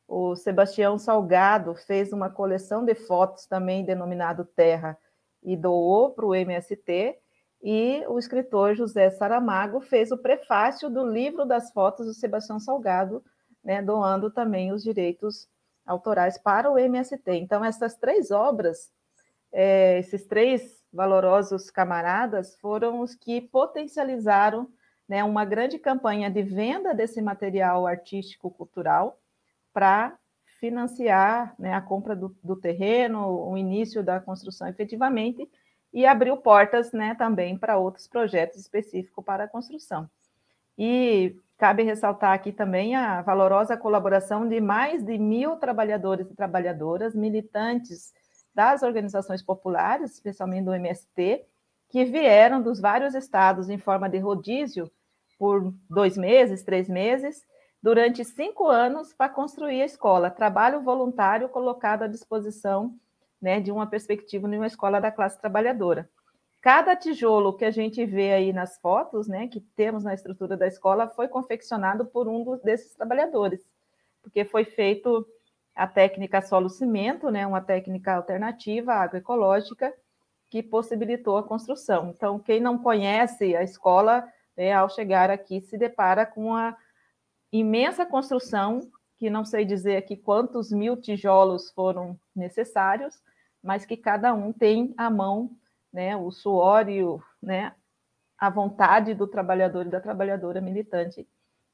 [0.08, 4.98] O Sebastião Salgado fez uma coleção de fotos também denominado Terra
[5.42, 7.18] e doou para o MST.
[7.64, 13.24] E o escritor José Saramago fez o prefácio do livro das fotos do Sebastião Salgado,
[13.64, 15.48] né, doando também os direitos
[15.86, 17.32] autorais para o MST.
[17.34, 18.92] Então, essas três obras,
[19.52, 24.68] é, esses três valorosos camaradas, foram os que potencializaram
[25.12, 29.20] né, uma grande campanha de venda desse material artístico-cultural
[29.74, 30.18] para
[30.58, 35.50] financiar né, a compra do, do, terreno, o início da construção efetivamente,
[35.92, 40.10] e abriu portas né, também para outros projetos específicos para a construção.
[40.78, 47.14] E cabe ressaltar aqui também a valorosa colaboração de mais de mil trabalhadores e trabalhadoras,
[47.14, 48.14] militantes
[48.56, 51.46] das organizações populares, especialmente do MST,
[51.90, 54.90] que vieram dos vários estados em forma de rodízio
[55.42, 57.44] por dois meses, três meses,
[57.82, 60.30] durante cinco anos para construir a escola.
[60.30, 62.94] Trabalho voluntário colocado à disposição
[63.42, 66.08] né, de uma perspectiva de uma escola da classe trabalhadora.
[66.62, 70.68] Cada tijolo que a gente vê aí nas fotos, né, que temos na estrutura da
[70.68, 73.68] escola, foi confeccionado por um desses trabalhadores,
[74.22, 75.28] porque foi feito
[75.74, 79.92] a técnica solo-cimento, né, uma técnica alternativa agroecológica,
[80.52, 82.12] que possibilitou a construção.
[82.16, 84.24] Então, quem não conhece a escola,
[84.62, 86.78] né, ao chegar aqui, se depara com a
[87.52, 93.20] imensa construção, que não sei dizer aqui quantos mil tijolos foram necessários,
[93.64, 95.50] mas que cada um tem à mão
[95.92, 97.74] né, o suor e o, né,
[98.38, 101.28] a vontade do trabalhador e da trabalhadora militante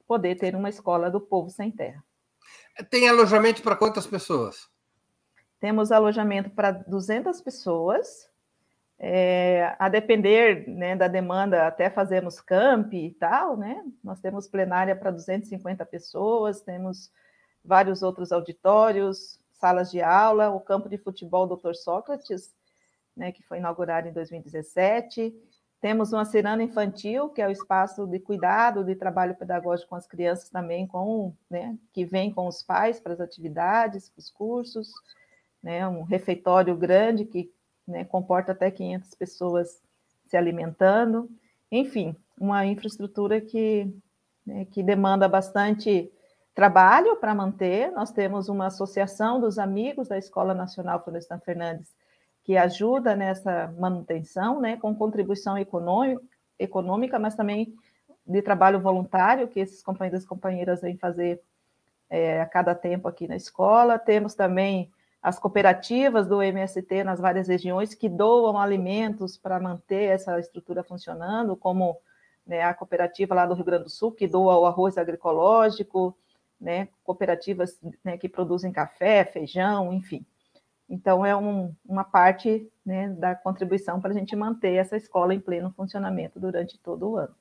[0.08, 2.02] poder ter uma escola do povo sem terra.
[2.90, 4.70] Tem alojamento para quantas pessoas?
[5.60, 8.30] Temos alojamento para 200 pessoas,
[9.00, 13.84] é, a depender né, da demanda, até fazemos camp e tal, né?
[14.04, 17.12] Nós temos plenária para 250 pessoas, temos
[17.64, 21.74] vários outros auditórios, salas de aula, o campo de futebol Dr.
[21.76, 22.56] Sócrates,
[23.16, 25.34] né, que foi inaugurado em 2017.
[25.80, 30.08] Temos uma ciranda infantil, que é o espaço de cuidado, de trabalho pedagógico com as
[30.08, 34.92] crianças também, com, né, que vem com os pais para as atividades, para os cursos.
[35.62, 37.52] Né, um refeitório grande que
[37.88, 39.82] né, comporta até 500 pessoas
[40.26, 41.30] se alimentando,
[41.72, 43.92] enfim, uma infraestrutura que,
[44.46, 46.12] né, que demanda bastante
[46.54, 47.92] trabalho para manter.
[47.92, 51.96] Nós temos uma associação dos amigos da Escola Nacional Florestan Fernandes
[52.48, 57.76] que ajuda nessa manutenção, né, com contribuição econômica, mas também
[58.26, 61.42] de trabalho voluntário que esses companheiros e companheiras vêm fazer
[62.10, 64.00] é, a cada tempo aqui na escola.
[64.00, 64.90] Temos também
[65.28, 71.54] as cooperativas do MST nas várias regiões que doam alimentos para manter essa estrutura funcionando,
[71.54, 72.00] como
[72.46, 76.18] né, a cooperativa lá do Rio Grande do Sul, que doa o arroz agroecológico,
[76.58, 80.26] né, cooperativas né, que produzem café, feijão, enfim.
[80.90, 85.42] Então, é um, uma parte né, da contribuição para a gente manter essa escola em
[85.42, 87.36] pleno funcionamento durante todo o ano.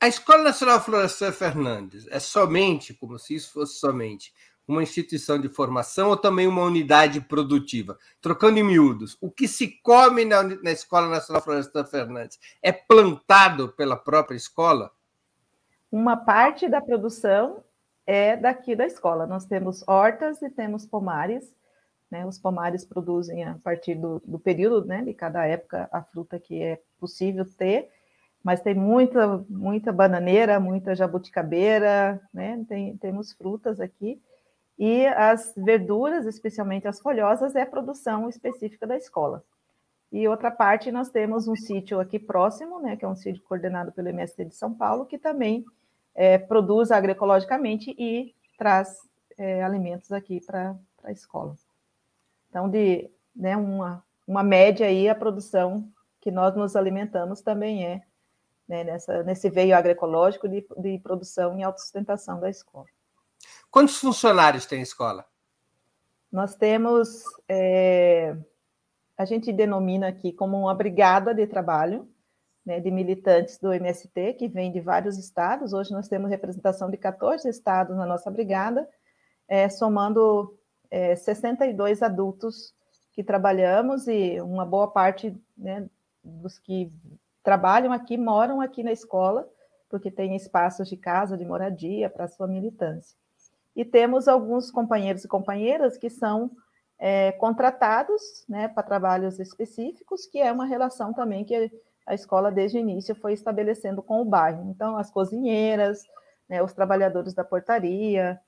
[0.00, 4.32] A Escola Nacional Florestan Fernandes é somente, como se isso fosse somente,
[4.66, 7.98] uma instituição de formação ou também uma unidade produtiva?
[8.20, 13.68] Trocando em miúdos, o que se come na, na Escola Nacional Florestan Fernandes é plantado
[13.70, 14.90] pela própria escola?
[15.90, 17.62] Uma parte da produção
[18.06, 19.26] é daqui da escola.
[19.26, 21.54] Nós temos hortas e temos pomares.
[22.10, 22.26] Né?
[22.26, 26.62] Os pomares produzem a partir do, do período né, de cada época a fruta que
[26.62, 27.90] é possível ter
[28.44, 32.62] mas tem muita, muita bananeira, muita jabuticabeira, né?
[32.68, 34.20] Tem, temos frutas aqui.
[34.78, 39.44] E as verduras, especialmente as folhosas, é produção específica da escola.
[40.10, 43.92] E outra parte, nós temos um sítio aqui próximo, né, que é um sítio coordenado
[43.92, 45.64] pelo MST de São Paulo, que também
[46.14, 48.96] é, produz agroecologicamente e traz
[49.36, 51.56] é, alimentos aqui para a escola.
[52.48, 55.88] Então, de né, uma, uma média aí, a produção
[56.20, 58.02] que nós nos alimentamos também é
[58.68, 62.86] né, nessa, nesse veio agroecológico de, de produção e autossustentação da escola.
[63.74, 65.26] Quantos funcionários tem a escola?
[66.30, 68.36] Nós temos, é,
[69.18, 72.08] a gente denomina aqui como uma brigada de trabalho,
[72.64, 75.72] né, de militantes do MST, que vem de vários estados.
[75.72, 78.88] Hoje nós temos representação de 14 estados na nossa brigada,
[79.48, 80.56] é, somando
[80.88, 82.72] é, 62 adultos
[83.10, 85.90] que trabalhamos e uma boa parte né,
[86.22, 86.92] dos que
[87.42, 89.50] trabalham aqui, moram aqui na escola,
[89.88, 93.23] porque tem espaços de casa, de moradia para sua militância.
[93.74, 96.50] E temos alguns companheiros e companheiras que são
[96.98, 101.70] é, contratados né, para trabalhos específicos, que é uma relação também que
[102.06, 104.70] a escola, desde o início, foi estabelecendo com o bairro.
[104.70, 106.02] Então, as cozinheiras,
[106.48, 108.40] né, os trabalhadores da portaria,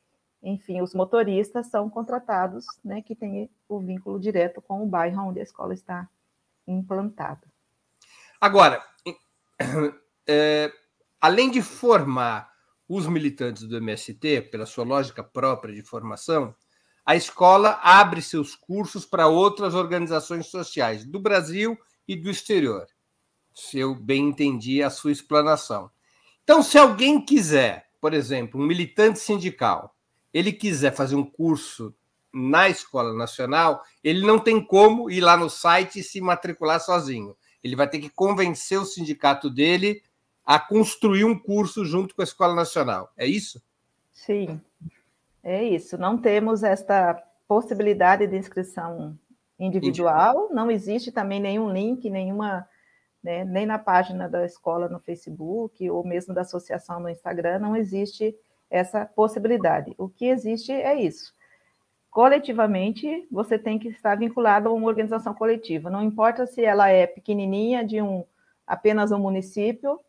[0.42, 5.40] enfim, os motoristas são contratados, né, que têm o vínculo direto com o bairro onde
[5.40, 6.08] a escola está
[6.66, 7.42] implantada.
[8.40, 8.82] Agora,
[10.28, 10.70] é,
[11.20, 12.50] além de formar
[12.88, 16.54] os militantes do MST, pela sua lógica própria de formação,
[17.04, 22.86] a escola abre seus cursos para outras organizações sociais do Brasil e do exterior.
[23.54, 25.90] Se eu bem entendi a sua explanação.
[26.42, 29.96] Então, se alguém quiser, por exemplo, um militante sindical,
[30.32, 31.94] ele quiser fazer um curso
[32.32, 37.36] na Escola Nacional, ele não tem como ir lá no site e se matricular sozinho.
[37.62, 40.02] Ele vai ter que convencer o sindicato dele
[40.46, 43.12] a construir um curso junto com a Escola Nacional.
[43.16, 43.60] É isso?
[44.12, 44.60] Sim,
[45.42, 45.98] é isso.
[45.98, 47.14] Não temos esta
[47.48, 49.18] possibilidade de inscrição
[49.58, 52.68] individual, não existe também nenhum link, nenhuma,
[53.22, 57.74] né, nem na página da escola no Facebook, ou mesmo da associação no Instagram, não
[57.74, 58.36] existe
[58.70, 59.94] essa possibilidade.
[59.98, 61.34] O que existe é isso
[62.16, 65.90] coletivamente, você tem que estar vinculado a uma organização coletiva.
[65.90, 68.24] Não importa se ela é pequenininha, de um
[68.66, 70.00] apenas um município,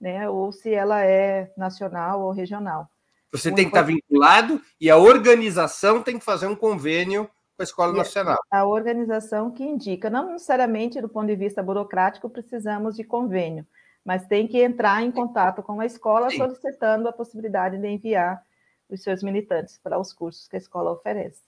[0.00, 2.88] né, ou se ela é nacional ou regional.
[3.32, 7.26] Você tem que estar vinculado e a organização tem que fazer um convênio
[7.56, 8.38] com a Escola Nacional.
[8.50, 13.64] A organização que indica, não necessariamente do ponto de vista burocrático precisamos de convênio,
[14.04, 16.38] mas tem que entrar em contato com a escola Sim.
[16.38, 18.42] solicitando a possibilidade de enviar
[18.88, 21.42] os seus militantes para os cursos que a escola oferece.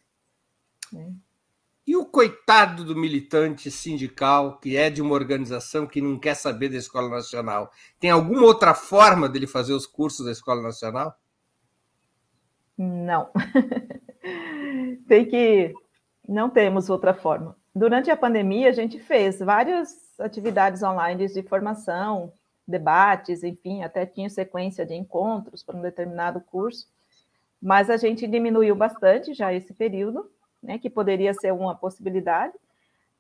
[0.93, 1.13] Né?
[1.85, 6.69] E o coitado do militante sindical, que é de uma organização que não quer saber
[6.69, 11.13] da Escola Nacional, tem alguma outra forma dele fazer os cursos da Escola Nacional?
[12.79, 13.31] Não.
[15.09, 15.75] tem que.
[16.29, 17.57] Não temos outra forma.
[17.75, 22.33] Durante a pandemia, a gente fez várias atividades online de formação,
[22.67, 26.87] debates, enfim, até tinha sequência de encontros para um determinado curso,
[27.61, 30.31] mas a gente diminuiu bastante já esse período
[30.63, 32.55] né, que poderia ser uma possibilidade,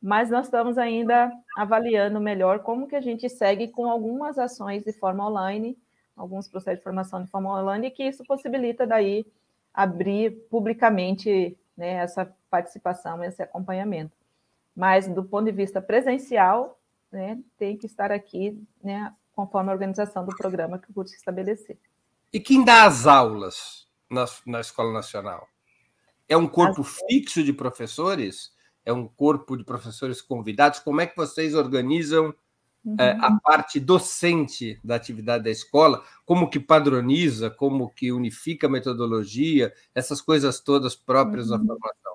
[0.00, 4.92] mas nós estamos ainda avaliando melhor como que a gente segue com algumas ações de
[4.92, 5.78] forma online,
[6.16, 9.24] alguns processos de formação de forma online, e que isso possibilita daí
[9.72, 14.16] abrir publicamente né, essa participação, esse acompanhamento.
[14.74, 16.78] Mas do ponto de vista presencial,
[17.10, 21.78] né, tem que estar aqui, né, conforme a organização do programa que o curso estabelecer.
[22.32, 25.46] E quem dá as aulas na, na Escola Nacional?
[26.28, 26.98] É um corpo as...
[27.08, 28.52] fixo de professores?
[28.84, 30.80] É um corpo de professores convidados?
[30.80, 32.34] Como é que vocês organizam
[32.84, 32.96] uhum.
[32.98, 36.02] é, a parte docente da atividade da escola?
[36.24, 37.50] Como que padroniza?
[37.50, 39.72] Como que unifica a metodologia?
[39.94, 41.58] Essas coisas todas próprias uhum.
[41.58, 42.12] da formação.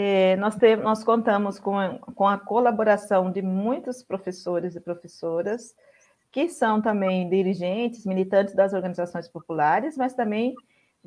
[0.00, 5.74] É, nós, nós contamos com com a colaboração de muitos professores e professoras,
[6.30, 10.54] que são também dirigentes, militantes das organizações populares, mas também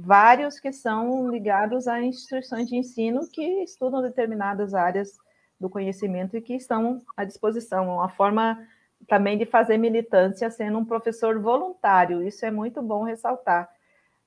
[0.02, 5.18] vários que são ligados a instituições de ensino que estudam determinadas áreas
[5.60, 7.96] do conhecimento e que estão à disposição.
[7.96, 8.68] Uma forma
[9.08, 13.70] também de fazer militância sendo um professor voluntário, isso é muito bom ressaltar.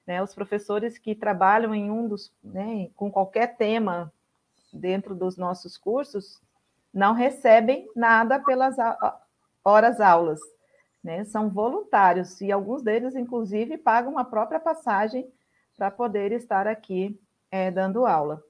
[0.06, 0.22] Né?
[0.22, 4.12] Os professores que trabalham em um dos, né, com qualquer tema
[4.72, 6.40] dentro dos nossos cursos
[6.92, 8.76] não recebem nada pelas
[9.64, 10.40] horas aulas,
[11.02, 11.24] né?
[11.24, 15.26] São voluntários e alguns deles, inclusive, pagam a própria passagem
[15.76, 17.18] para poder estar aqui
[17.50, 18.42] é, dando aula.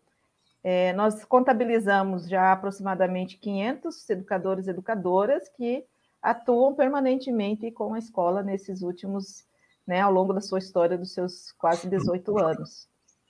[0.62, 5.84] É, nós contabilizamos já aproximadamente 500 educadores e educadoras que
[6.22, 9.46] atuam permanentemente com a escola nesses últimos,
[9.86, 12.88] né, ao longo da sua história, dos seus quase 18 anos.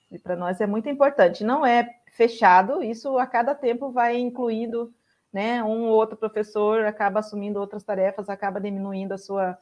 [0.09, 1.43] E para nós é muito importante.
[1.43, 4.93] Não é fechado, isso a cada tempo vai incluindo,
[5.33, 5.61] né?
[5.61, 9.57] Um ou outro professor acaba assumindo outras tarefas, acaba diminuindo a sua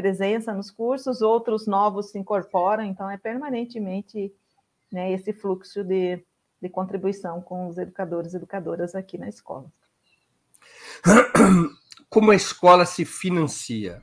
[0.00, 4.32] presença nos cursos, outros novos se incorporam, então é permanentemente
[4.90, 6.24] né, esse fluxo de,
[6.60, 9.70] de contribuição com os educadores e educadoras aqui na escola.
[12.08, 14.02] Como a escola se financia?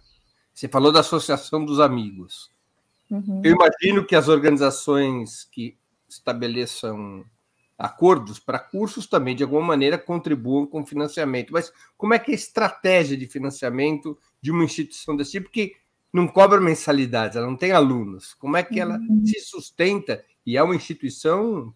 [0.53, 2.51] Você falou da Associação dos Amigos.
[3.09, 3.41] Uhum.
[3.43, 5.77] Eu imagino que as organizações que
[6.07, 7.25] estabeleçam
[7.77, 11.51] acordos para cursos também, de alguma maneira, contribuam com financiamento.
[11.51, 15.75] Mas como é que é a estratégia de financiamento de uma instituição desse tipo que
[16.17, 18.33] não cobra mensalidades, ela não tem alunos?
[18.33, 19.25] Como é que ela uhum.
[19.25, 21.73] se sustenta e é uma instituição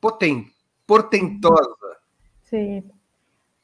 [0.00, 0.52] potente,
[0.86, 1.76] portentosa?
[2.42, 2.84] Sim.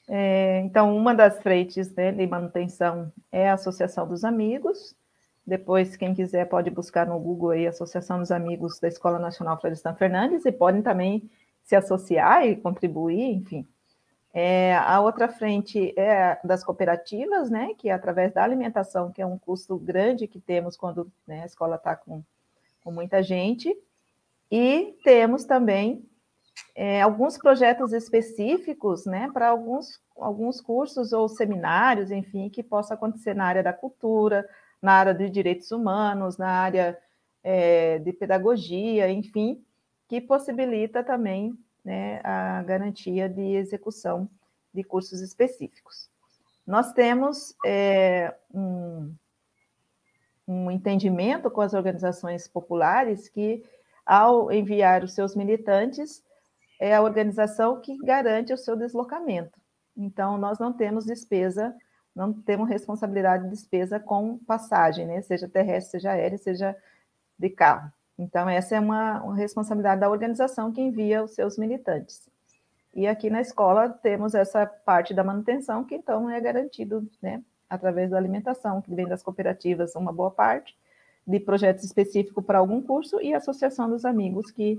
[0.08, 4.94] É, então, uma das frentes né, de manutenção é a Associação dos Amigos.
[5.46, 9.94] Depois, quem quiser pode buscar no Google aí Associação dos Amigos da Escola Nacional Florestan
[9.94, 11.30] Fernandes e podem também
[11.62, 13.66] se associar e contribuir, enfim.
[14.34, 19.26] É, a outra frente é das cooperativas, né, que é através da alimentação, que é
[19.26, 22.22] um custo grande que temos quando né, a escola está com,
[22.82, 23.76] com muita gente,
[24.50, 26.02] e temos também
[26.74, 33.34] é, alguns projetos específicos né, para alguns, alguns cursos ou seminários, enfim, que possa acontecer
[33.34, 34.48] na área da cultura,
[34.80, 36.98] na área de direitos humanos, na área
[37.42, 39.62] é, de pedagogia, enfim,
[40.08, 44.28] que possibilita também né, a garantia de execução
[44.72, 46.10] de cursos específicos.
[46.66, 49.12] Nós temos é, um,
[50.46, 53.64] um entendimento com as organizações populares que,
[54.06, 56.22] ao enviar os seus militantes,
[56.80, 59.60] é a organização que garante o seu deslocamento.
[59.96, 61.74] Então, nós não temos despesa,
[62.14, 65.20] não temos responsabilidade de despesa com passagem, né?
[65.22, 66.76] seja terrestre, seja aérea, seja
[67.38, 67.92] de carro.
[68.18, 72.30] Então, essa é uma, uma responsabilidade da organização que envia os seus militantes.
[72.94, 78.10] E aqui na escola temos essa parte da manutenção, que então é garantido né, através
[78.10, 80.76] da alimentação, que vem das cooperativas, uma boa parte,
[81.26, 84.78] de projetos específicos para algum curso, e a Associação dos Amigos, que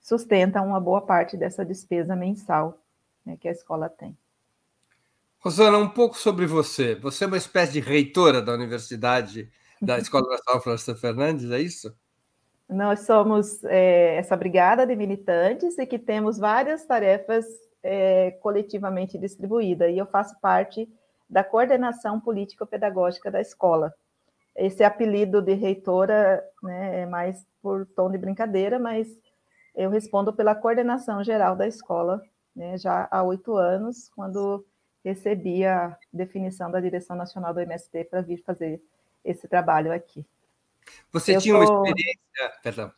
[0.00, 2.78] sustenta uma boa parte dessa despesa mensal
[3.24, 4.16] né, que a escola tem.
[5.38, 6.94] Rosana, um pouco sobre você.
[6.94, 9.50] Você é uma espécie de reitora da Universidade
[9.80, 11.94] da Escola Nacional Francisco Fernandes, é isso?
[12.72, 17.44] Nós somos é, essa brigada de militantes e que temos várias tarefas
[17.82, 20.88] é, coletivamente distribuídas, e eu faço parte
[21.28, 23.92] da coordenação político-pedagógica da escola.
[24.56, 29.08] Esse apelido de reitora né, é mais por tom de brincadeira, mas
[29.74, 32.22] eu respondo pela coordenação geral da escola,
[32.54, 34.64] né, já há oito anos, quando
[35.04, 38.80] recebi a definição da direção nacional do MST para vir fazer
[39.24, 40.24] esse trabalho aqui.
[41.12, 42.52] Você eu tinha sou, uma experiência.
[42.62, 42.92] Perdão.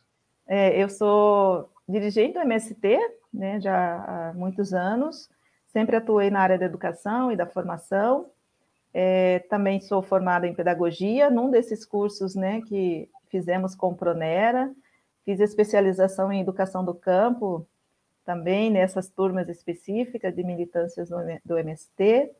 [0.47, 2.97] É, eu sou dirigente do MST,
[3.33, 5.29] né, já há muitos anos.
[5.67, 8.29] Sempre atuei na área da educação e da formação.
[8.93, 14.73] É, também sou formada em pedagogia, num desses cursos né, que fizemos com Pronera.
[15.25, 17.67] Fiz especialização em educação do campo,
[18.23, 21.09] também nessas turmas específicas de militâncias
[21.43, 22.31] do MST.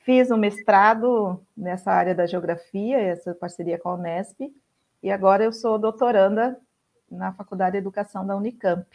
[0.00, 4.40] Fiz um mestrado nessa área da geografia, essa parceria com a Unesp,
[5.02, 6.58] e agora eu sou doutoranda
[7.10, 8.86] na Faculdade de Educação da Unicamp.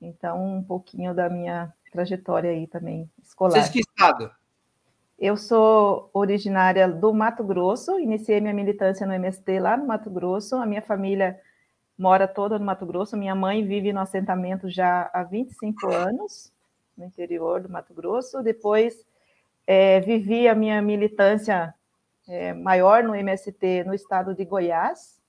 [0.00, 3.62] Então, um pouquinho da minha trajetória aí também escolar.
[3.62, 4.30] Você é que estado?
[5.18, 10.56] Eu sou originária do Mato Grosso, iniciei minha militância no MST lá no Mato Grosso.
[10.56, 11.40] A minha família
[11.96, 13.16] mora toda no Mato Grosso.
[13.16, 16.52] Minha mãe vive no assentamento já há 25 anos,
[16.98, 18.42] no interior do Mato Grosso.
[18.42, 19.06] Depois
[19.66, 21.72] é, vivi a minha militância
[22.26, 25.20] é, maior no MST no estado de Goiás.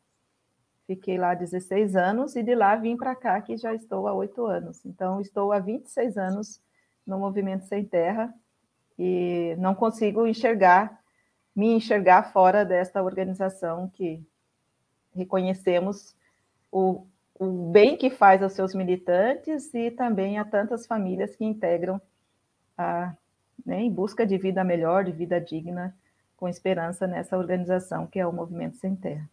[0.87, 4.45] Fiquei lá 16 anos e de lá vim para cá, que já estou há oito
[4.45, 4.85] anos.
[4.85, 6.61] Então, estou há 26 anos
[7.05, 8.33] no Movimento Sem Terra,
[8.97, 10.99] e não consigo enxergar,
[11.55, 14.23] me enxergar fora desta organização que
[15.13, 16.15] reconhecemos
[16.71, 17.05] o,
[17.37, 22.01] o bem que faz aos seus militantes e também a tantas famílias que integram
[22.77, 23.13] a,
[23.65, 25.95] né, em busca de vida melhor, de vida digna,
[26.35, 29.29] com esperança nessa organização que é o Movimento Sem Terra.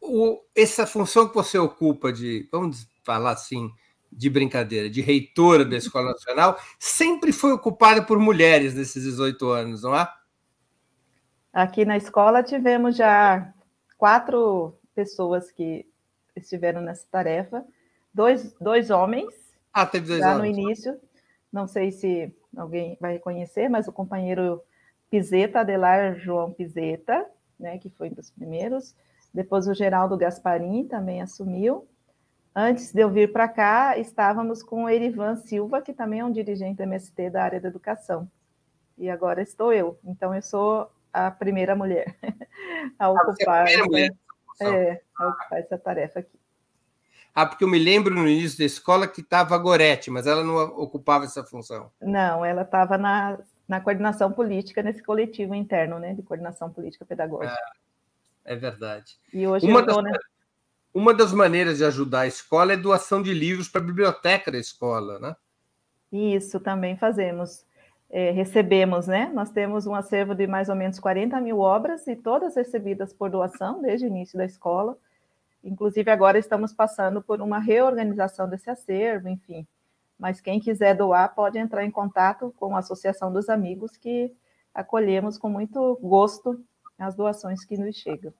[0.00, 3.70] O, essa função que você ocupa de, vamos falar assim,
[4.10, 9.82] de brincadeira, de reitora da Escola Nacional, sempre foi ocupada por mulheres nesses 18 anos,
[9.82, 10.08] não é?
[11.52, 13.52] Aqui na escola tivemos já
[13.96, 15.86] quatro pessoas que
[16.34, 17.64] estiveram nessa tarefa,
[18.12, 19.34] dois, dois homens.
[19.72, 20.56] Ah, teve dois já homens.
[20.56, 21.00] no início.
[21.52, 24.62] Não sei se alguém vai reconhecer, mas o companheiro
[25.10, 27.26] Pizeta, Adelar João Pizeta,
[27.58, 28.94] né, que foi um dos primeiros.
[29.32, 31.86] Depois o Geraldo Gasparim também assumiu.
[32.54, 36.32] Antes de eu vir para cá, estávamos com o Erivan Silva, que também é um
[36.32, 38.30] dirigente MST da área da educação.
[38.96, 39.98] E agora estou eu.
[40.02, 42.16] Então, eu sou a primeira mulher
[42.98, 44.10] a ah, é ocupar, a mulher.
[44.60, 46.38] É, a ocupar essa tarefa aqui.
[47.34, 50.42] Ah, porque eu me lembro no início da escola que estava a Gorete, mas ela
[50.42, 51.90] não ocupava essa função.
[52.00, 53.38] Não, ela estava na,
[53.68, 57.56] na coordenação política, nesse coletivo interno, né, de coordenação política pedagógica.
[58.44, 59.18] É, é verdade.
[59.32, 60.02] E hoje Uma das...
[60.02, 60.12] né?
[60.94, 64.56] Uma das maneiras de ajudar a escola é doação de livros para a biblioteca da
[64.56, 65.36] escola, né?
[66.10, 67.66] Isso também fazemos.
[68.08, 69.30] É, recebemos, né?
[69.34, 73.28] Nós temos um acervo de mais ou menos 40 mil obras e todas recebidas por
[73.28, 74.96] doação desde o início da escola.
[75.62, 79.66] Inclusive, agora estamos passando por uma reorganização desse acervo, enfim.
[80.18, 84.32] Mas quem quiser doar pode entrar em contato com a Associação dos Amigos, que
[84.74, 86.62] acolhemos com muito gosto
[86.98, 88.32] as doações que nos chegam.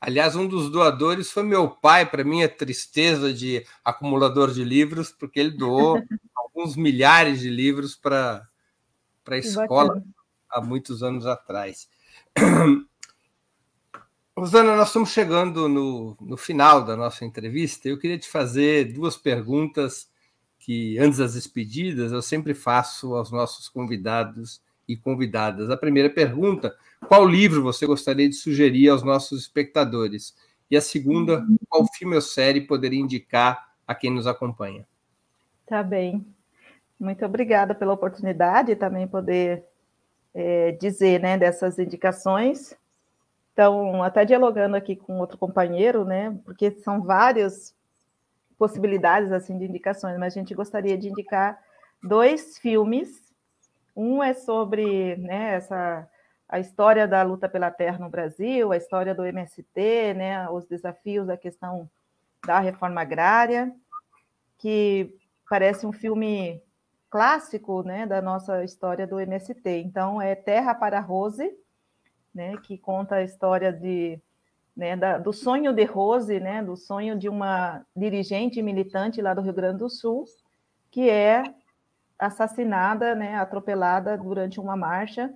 [0.00, 5.38] Aliás, um dos doadores foi meu pai, para minha tristeza de acumulador de livros, porque
[5.38, 5.96] ele doou
[6.34, 8.46] alguns milhares de livros para
[9.26, 10.02] a escola
[10.50, 11.88] há muitos anos atrás.
[14.36, 17.88] Rosana, nós estamos chegando no, no final da nossa entrevista.
[17.88, 20.08] Eu queria te fazer duas perguntas
[20.64, 25.70] que, antes das despedidas, eu sempre faço aos nossos convidados e convidadas.
[25.70, 26.74] A primeira pergunta
[27.08, 30.36] qual livro você gostaria de sugerir aos nossos espectadores?
[30.70, 34.86] E a segunda, qual filme ou série poderia indicar a quem nos acompanha?
[35.66, 36.24] Tá bem.
[36.98, 39.64] Muito obrigada pela oportunidade também poder
[40.32, 42.74] é, dizer né, dessas indicações.
[43.52, 47.74] Então, até dialogando aqui com outro companheiro, né, porque são várias
[48.62, 51.60] possibilidades assim de indicações, mas a gente gostaria de indicar
[52.00, 53.08] dois filmes.
[53.96, 56.08] Um é sobre né, essa
[56.48, 61.26] a história da luta pela terra no Brasil, a história do MST, né, os desafios
[61.26, 61.90] da questão
[62.46, 63.74] da reforma agrária,
[64.58, 65.12] que
[65.50, 66.62] parece um filme
[67.10, 69.68] clássico né, da nossa história do MST.
[69.70, 71.50] Então, é Terra para Rose,
[72.32, 74.22] né, que conta a história de,
[74.76, 79.42] né, da, do sonho de Rose, né, do sonho de uma dirigente militante lá do
[79.42, 80.24] Rio Grande do Sul,
[80.90, 81.42] que é
[82.18, 85.32] assassinada, né, atropelada durante uma marcha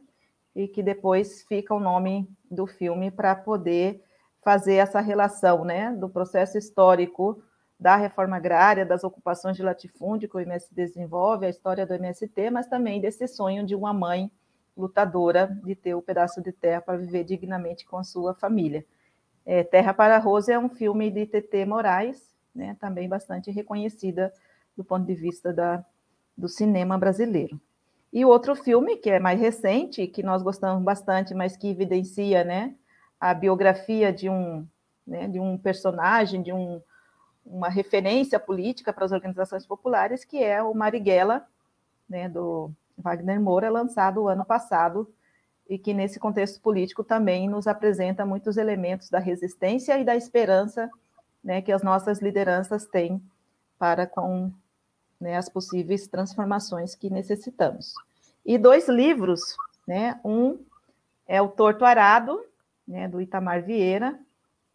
[0.55, 4.03] e que depois fica o nome do filme para poder
[4.43, 7.43] fazer essa relação né, do processo histórico
[7.79, 12.51] da reforma agrária, das ocupações de latifúndio que o MST desenvolve, a história do MST,
[12.51, 14.31] mas também desse sonho de uma mãe
[14.77, 18.85] lutadora de ter o um pedaço de terra para viver dignamente com a sua família.
[19.47, 24.33] É, terra para a Rosa é um filme de TT Moraes, né, também bastante reconhecida
[24.77, 25.85] do ponto de vista da,
[26.37, 27.61] do cinema brasileiro.
[28.13, 32.75] E outro filme, que é mais recente, que nós gostamos bastante, mas que evidencia né,
[33.21, 34.67] a biografia de um,
[35.07, 36.83] né, de um personagem, de um,
[37.45, 41.47] uma referência política para as organizações populares, que é o Marighella,
[42.09, 45.13] né, do Wagner Moura, lançado o ano passado,
[45.69, 50.91] e que nesse contexto político também nos apresenta muitos elementos da resistência e da esperança
[51.43, 53.23] né, que as nossas lideranças têm
[53.79, 54.51] para com
[55.21, 57.95] né, as possíveis transformações que necessitamos.
[58.45, 59.41] E dois livros,
[59.87, 60.21] né?
[60.25, 60.59] Um
[61.27, 62.41] é o Torto Arado,
[62.87, 64.19] né, do Itamar Vieira,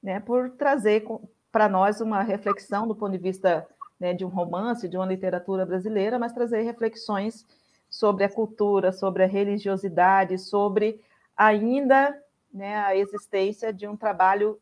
[0.03, 1.05] né, por trazer
[1.51, 3.65] para nós uma reflexão do ponto de vista
[3.99, 7.45] né, de um romance, de uma literatura brasileira, mas trazer reflexões
[7.91, 11.01] sobre a cultura, sobre a religiosidade, sobre
[11.35, 12.17] ainda
[12.51, 14.59] né, a existência de um trabalho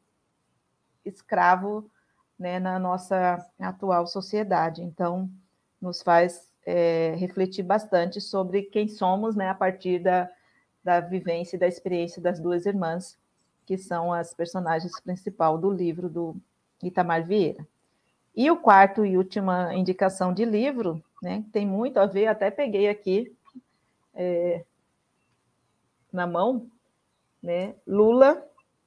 [1.06, 1.90] escravo
[2.38, 4.82] né, na nossa atual sociedade.
[4.82, 5.30] Então,
[5.80, 10.30] nos faz é, refletir bastante sobre quem somos né, a partir da,
[10.84, 13.18] da vivência e da experiência das duas irmãs,
[13.64, 16.36] que são as personagens principal do livro do
[16.82, 17.66] Itamar Vieira.
[18.36, 22.88] E o quarto e última indicação de livro, né, tem muito a ver, até peguei
[22.88, 23.36] aqui
[24.14, 24.64] é,
[26.12, 26.68] na mão,
[27.42, 28.44] né, Lula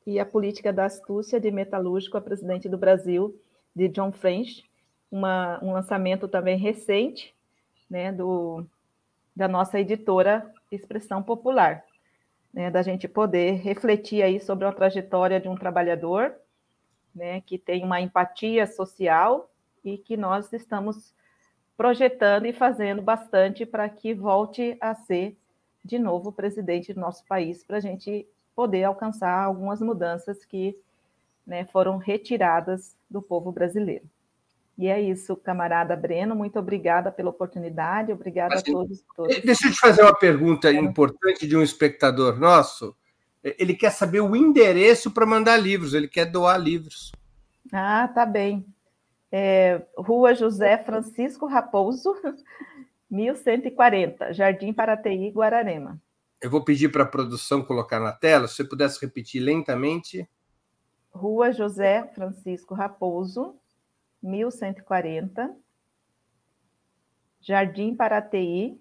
[0.07, 3.39] e a política da astúcia de metalúrgico a presidente do Brasil,
[3.75, 4.65] de John French,
[5.11, 7.35] uma, um lançamento também recente,
[7.89, 8.65] né, do,
[9.37, 11.85] da nossa editora Expressão Popular,
[12.53, 16.35] né, da gente poder refletir aí sobre a trajetória de um trabalhador,
[17.15, 19.51] né, que tem uma empatia social
[19.85, 21.15] e que nós estamos
[21.77, 25.37] projetando e fazendo bastante para que volte a ser
[25.85, 30.79] de novo presidente do nosso país, para a gente poder alcançar algumas mudanças que
[31.47, 34.05] né, foram retiradas do povo brasileiro.
[34.79, 39.41] E é isso, camarada Breno, muito obrigada pela oportunidade, obrigada Mas, a todos, todos.
[39.43, 42.97] Deixa eu te fazer uma pergunta importante de um espectador nosso.
[43.43, 47.13] Ele quer saber o endereço para mandar livros, ele quer doar livros.
[47.73, 48.65] Ah, tá bem.
[49.31, 52.15] É, Rua José Francisco Raposo,
[53.11, 56.01] 1140, Jardim Parateí, Guararema.
[56.41, 60.29] Eu vou pedir para a produção colocar na tela, se você pudesse repetir lentamente.
[61.13, 63.55] Rua José Francisco Raposo,
[64.23, 65.55] 1140,
[67.41, 68.81] Jardim Parateí,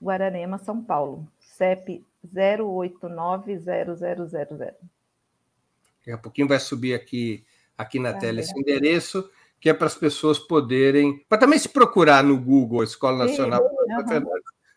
[0.00, 1.26] Guararema, São Paulo,
[1.58, 4.74] CEP 0890000.
[5.98, 7.44] Daqui a pouquinho vai subir aqui,
[7.76, 9.28] aqui na tá tela esse endereço,
[9.60, 11.18] que é para as pessoas poderem.
[11.28, 13.60] Para também se procurar no Google Escola Nacional
[14.08, 14.22] Sim,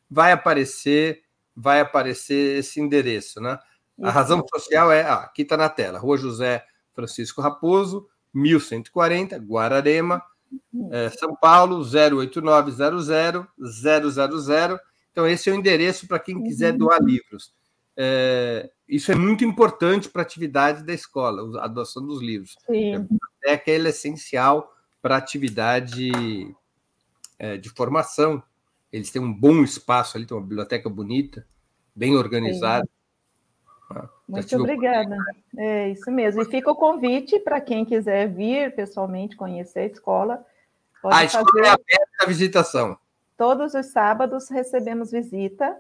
[0.10, 1.22] vai aparecer,
[1.56, 3.60] vai aparecer esse endereço, né?
[4.02, 10.24] A razão social é, ah, aqui está na tela, Rua José Francisco Raposo, 1140, Guararema,
[10.90, 14.80] é, São Paulo, 08900 000.
[15.12, 16.78] Então, esse é o endereço para quem quiser uhum.
[16.80, 17.54] doar livros.
[17.98, 22.56] É, isso é muito importante para a atividade da escola, a doação dos livros.
[22.66, 22.96] Sim.
[22.96, 26.12] A biblioteca é essencial para a atividade
[27.38, 28.42] é, de formação
[28.92, 31.46] eles têm um bom espaço ali, tem uma biblioteca bonita,
[31.96, 32.88] bem organizada.
[33.90, 35.16] Ah, Muito obrigada.
[35.58, 36.42] É isso mesmo.
[36.42, 40.46] E fica o convite para quem quiser vir pessoalmente conhecer a escola.
[41.06, 41.66] a escola é fazer...
[41.66, 42.98] é aberta à visitação.
[43.42, 45.76] Todos os sábados recebemos visita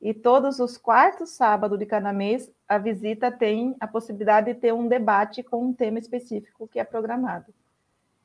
[0.00, 4.72] e todos os quartos sábados de cada mês a visita tem a possibilidade de ter
[4.72, 7.52] um debate com um tema específico que é programado.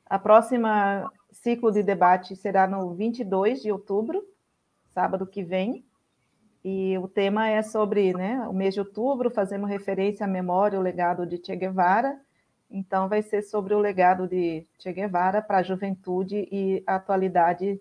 [0.06, 4.24] A próxima ciclo de debate será no 22 de outubro,
[4.94, 5.84] sábado que vem,
[6.64, 10.82] e o tema é sobre né, o mês de outubro, fazemos referência à memória, o
[10.82, 12.18] legado de Che Guevara,
[12.70, 17.78] então vai ser sobre o legado de Che Guevara para a juventude e a atualidade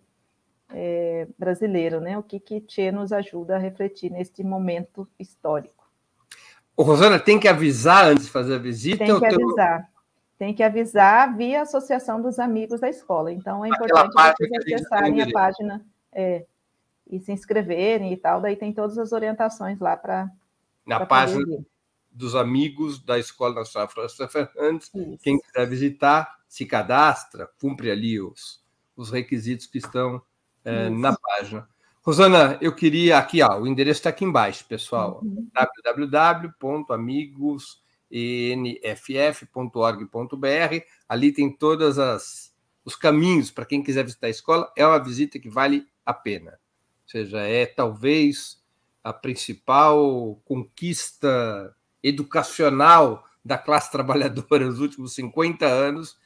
[0.69, 2.17] é, brasileira, né?
[2.17, 5.87] O que, que Che nos ajuda a refletir neste momento histórico.
[6.77, 9.03] Rosana tem que avisar antes de fazer a visita?
[9.03, 9.89] Tem que avisar
[10.37, 13.31] tem que avisar via Associação dos Amigos da Escola.
[13.31, 16.45] Então, é importante vocês acessarem a página é,
[17.09, 18.39] e se inscreverem e tal.
[18.39, 20.29] Daí tem todas as orientações lá para.
[20.85, 21.43] Na página
[22.11, 24.89] dos amigos da Escola Nacional França Fernandes.
[24.93, 25.23] Isso.
[25.23, 28.63] Quem quiser visitar, se cadastra, cumpre ali os,
[28.95, 30.21] os requisitos que estão
[30.67, 31.67] é, na página.
[32.01, 35.19] Rosana, eu queria aqui, ó, o endereço está aqui embaixo, pessoal.
[35.23, 35.49] Uhum.
[35.53, 40.05] www.amigos.com enff.org.br.
[41.07, 44.71] Ali tem todas as os caminhos para quem quiser visitar a escola.
[44.73, 46.51] É uma visita que vale a pena.
[46.51, 48.63] Ou seja, é talvez
[49.03, 56.17] a principal conquista educacional da classe trabalhadora nos últimos 50 anos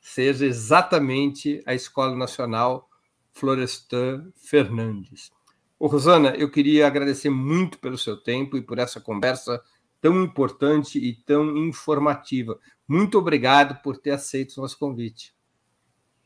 [0.00, 2.89] seja exatamente a Escola Nacional
[3.32, 5.30] Florestan Fernandes.
[5.78, 9.62] Ô, Rosana, eu queria agradecer muito pelo seu tempo e por essa conversa
[10.00, 12.58] tão importante e tão informativa.
[12.86, 15.34] Muito obrigado por ter aceito o nosso convite.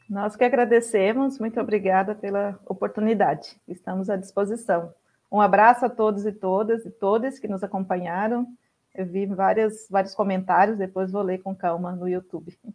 [0.08, 3.56] Nós que agradecemos, muito obrigada pela oportunidade.
[3.66, 4.92] Estamos à disposição.
[5.30, 8.46] Um abraço a todos e todas e todas que nos acompanharam.
[8.94, 12.56] Eu vi várias, vários comentários, depois vou ler com calma no YouTube.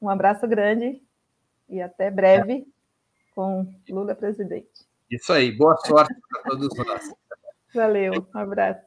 [0.00, 1.02] Um abraço grande
[1.68, 2.66] e até breve
[3.36, 4.86] com Lula presidente.
[5.10, 7.12] Isso aí, boa sorte para todos nós.
[7.74, 8.80] Valeu, um abraço.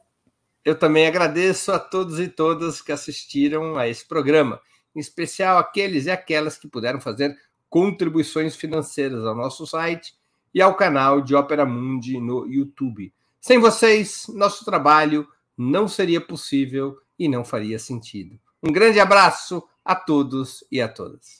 [0.64, 4.60] Eu também agradeço a todos e todas que assistiram a esse programa,
[4.94, 10.14] em especial aqueles e aquelas que puderam fazer contribuições financeiras ao nosso site
[10.52, 13.14] e ao canal de Ópera Mundi no YouTube.
[13.40, 18.38] Sem vocês, nosso trabalho não seria possível e não faria sentido.
[18.60, 21.39] Um grande abraço a todos e a todas.